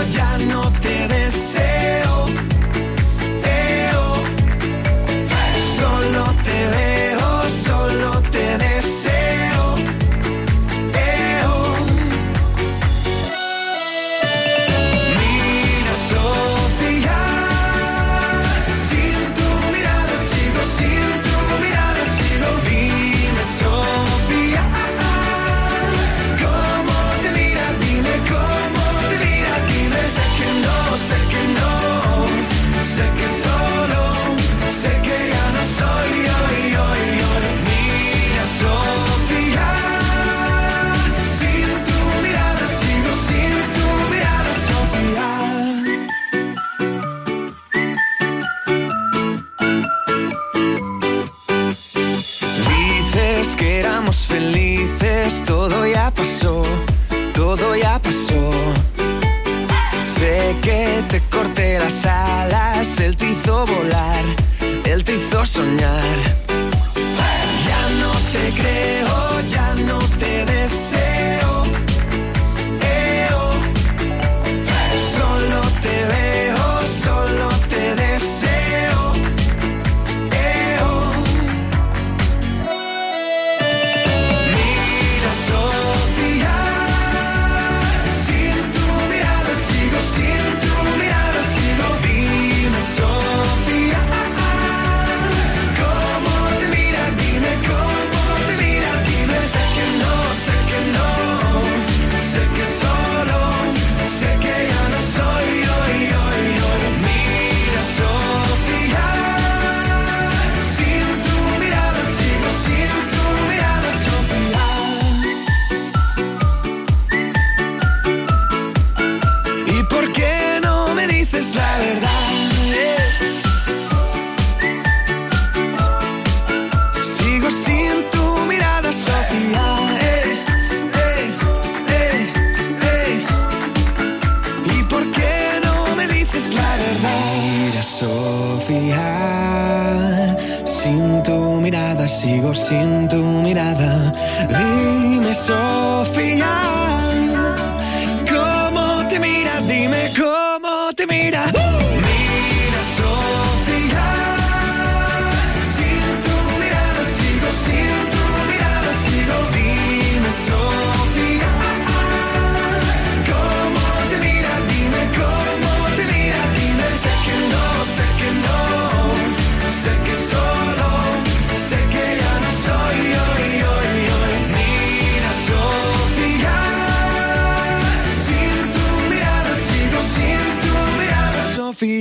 [142.33, 144.11] sigo sin tu mirada.
[144.49, 146.82] Dime, Sofía.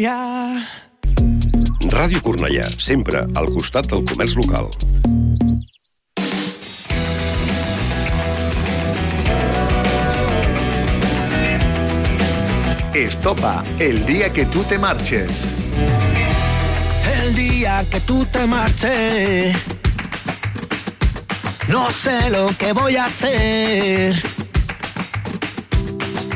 [0.03, 0.66] Cornellà.
[1.92, 4.66] Ràdio Cornellà, sempre al costat del comerç local.
[12.98, 15.44] Estopa, el dia que tu te marxes.
[17.12, 19.55] El dia que tu te marxes.
[21.68, 24.20] No sé lo que voy a hacer.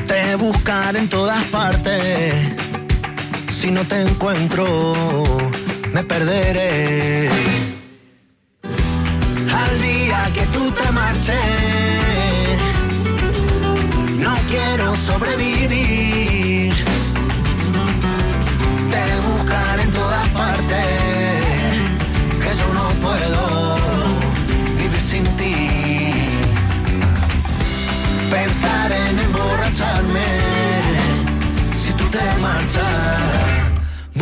[0.06, 2.65] Te buscar en todas partes
[3.58, 4.66] Si no te encuentro,
[5.94, 7.30] me perderé.
[9.62, 11.38] Al día que tú te marches,
[14.18, 16.05] no quiero sobrevivir.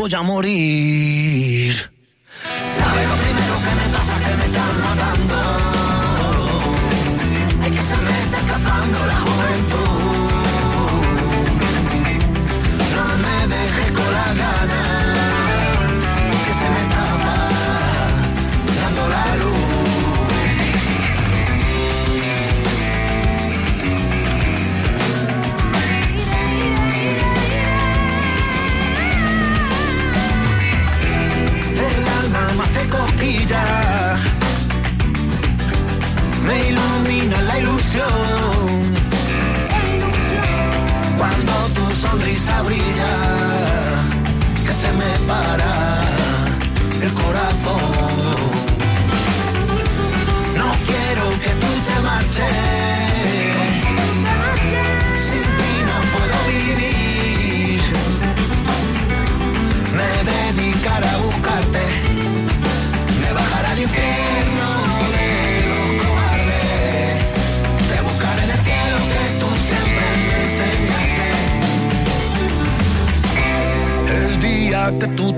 [0.05, 1.75] voy a morir.
[1.75, 5.64] ¿Sabe lo primero que me pasa que me estás matando.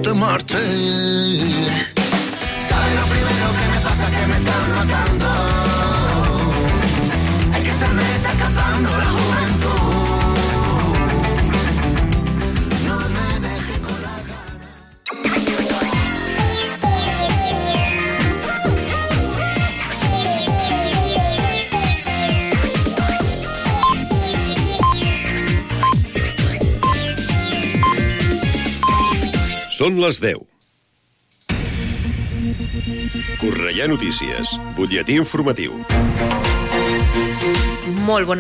[0.07, 0.55] temerte.
[2.69, 4.07] ¿Sabes lo primero que me pasa?
[4.09, 5.36] Que me están matando.
[29.77, 30.39] Són les 10.
[33.37, 35.75] Correia Notícies, butlletí informatiu.
[38.07, 38.35] Molt bona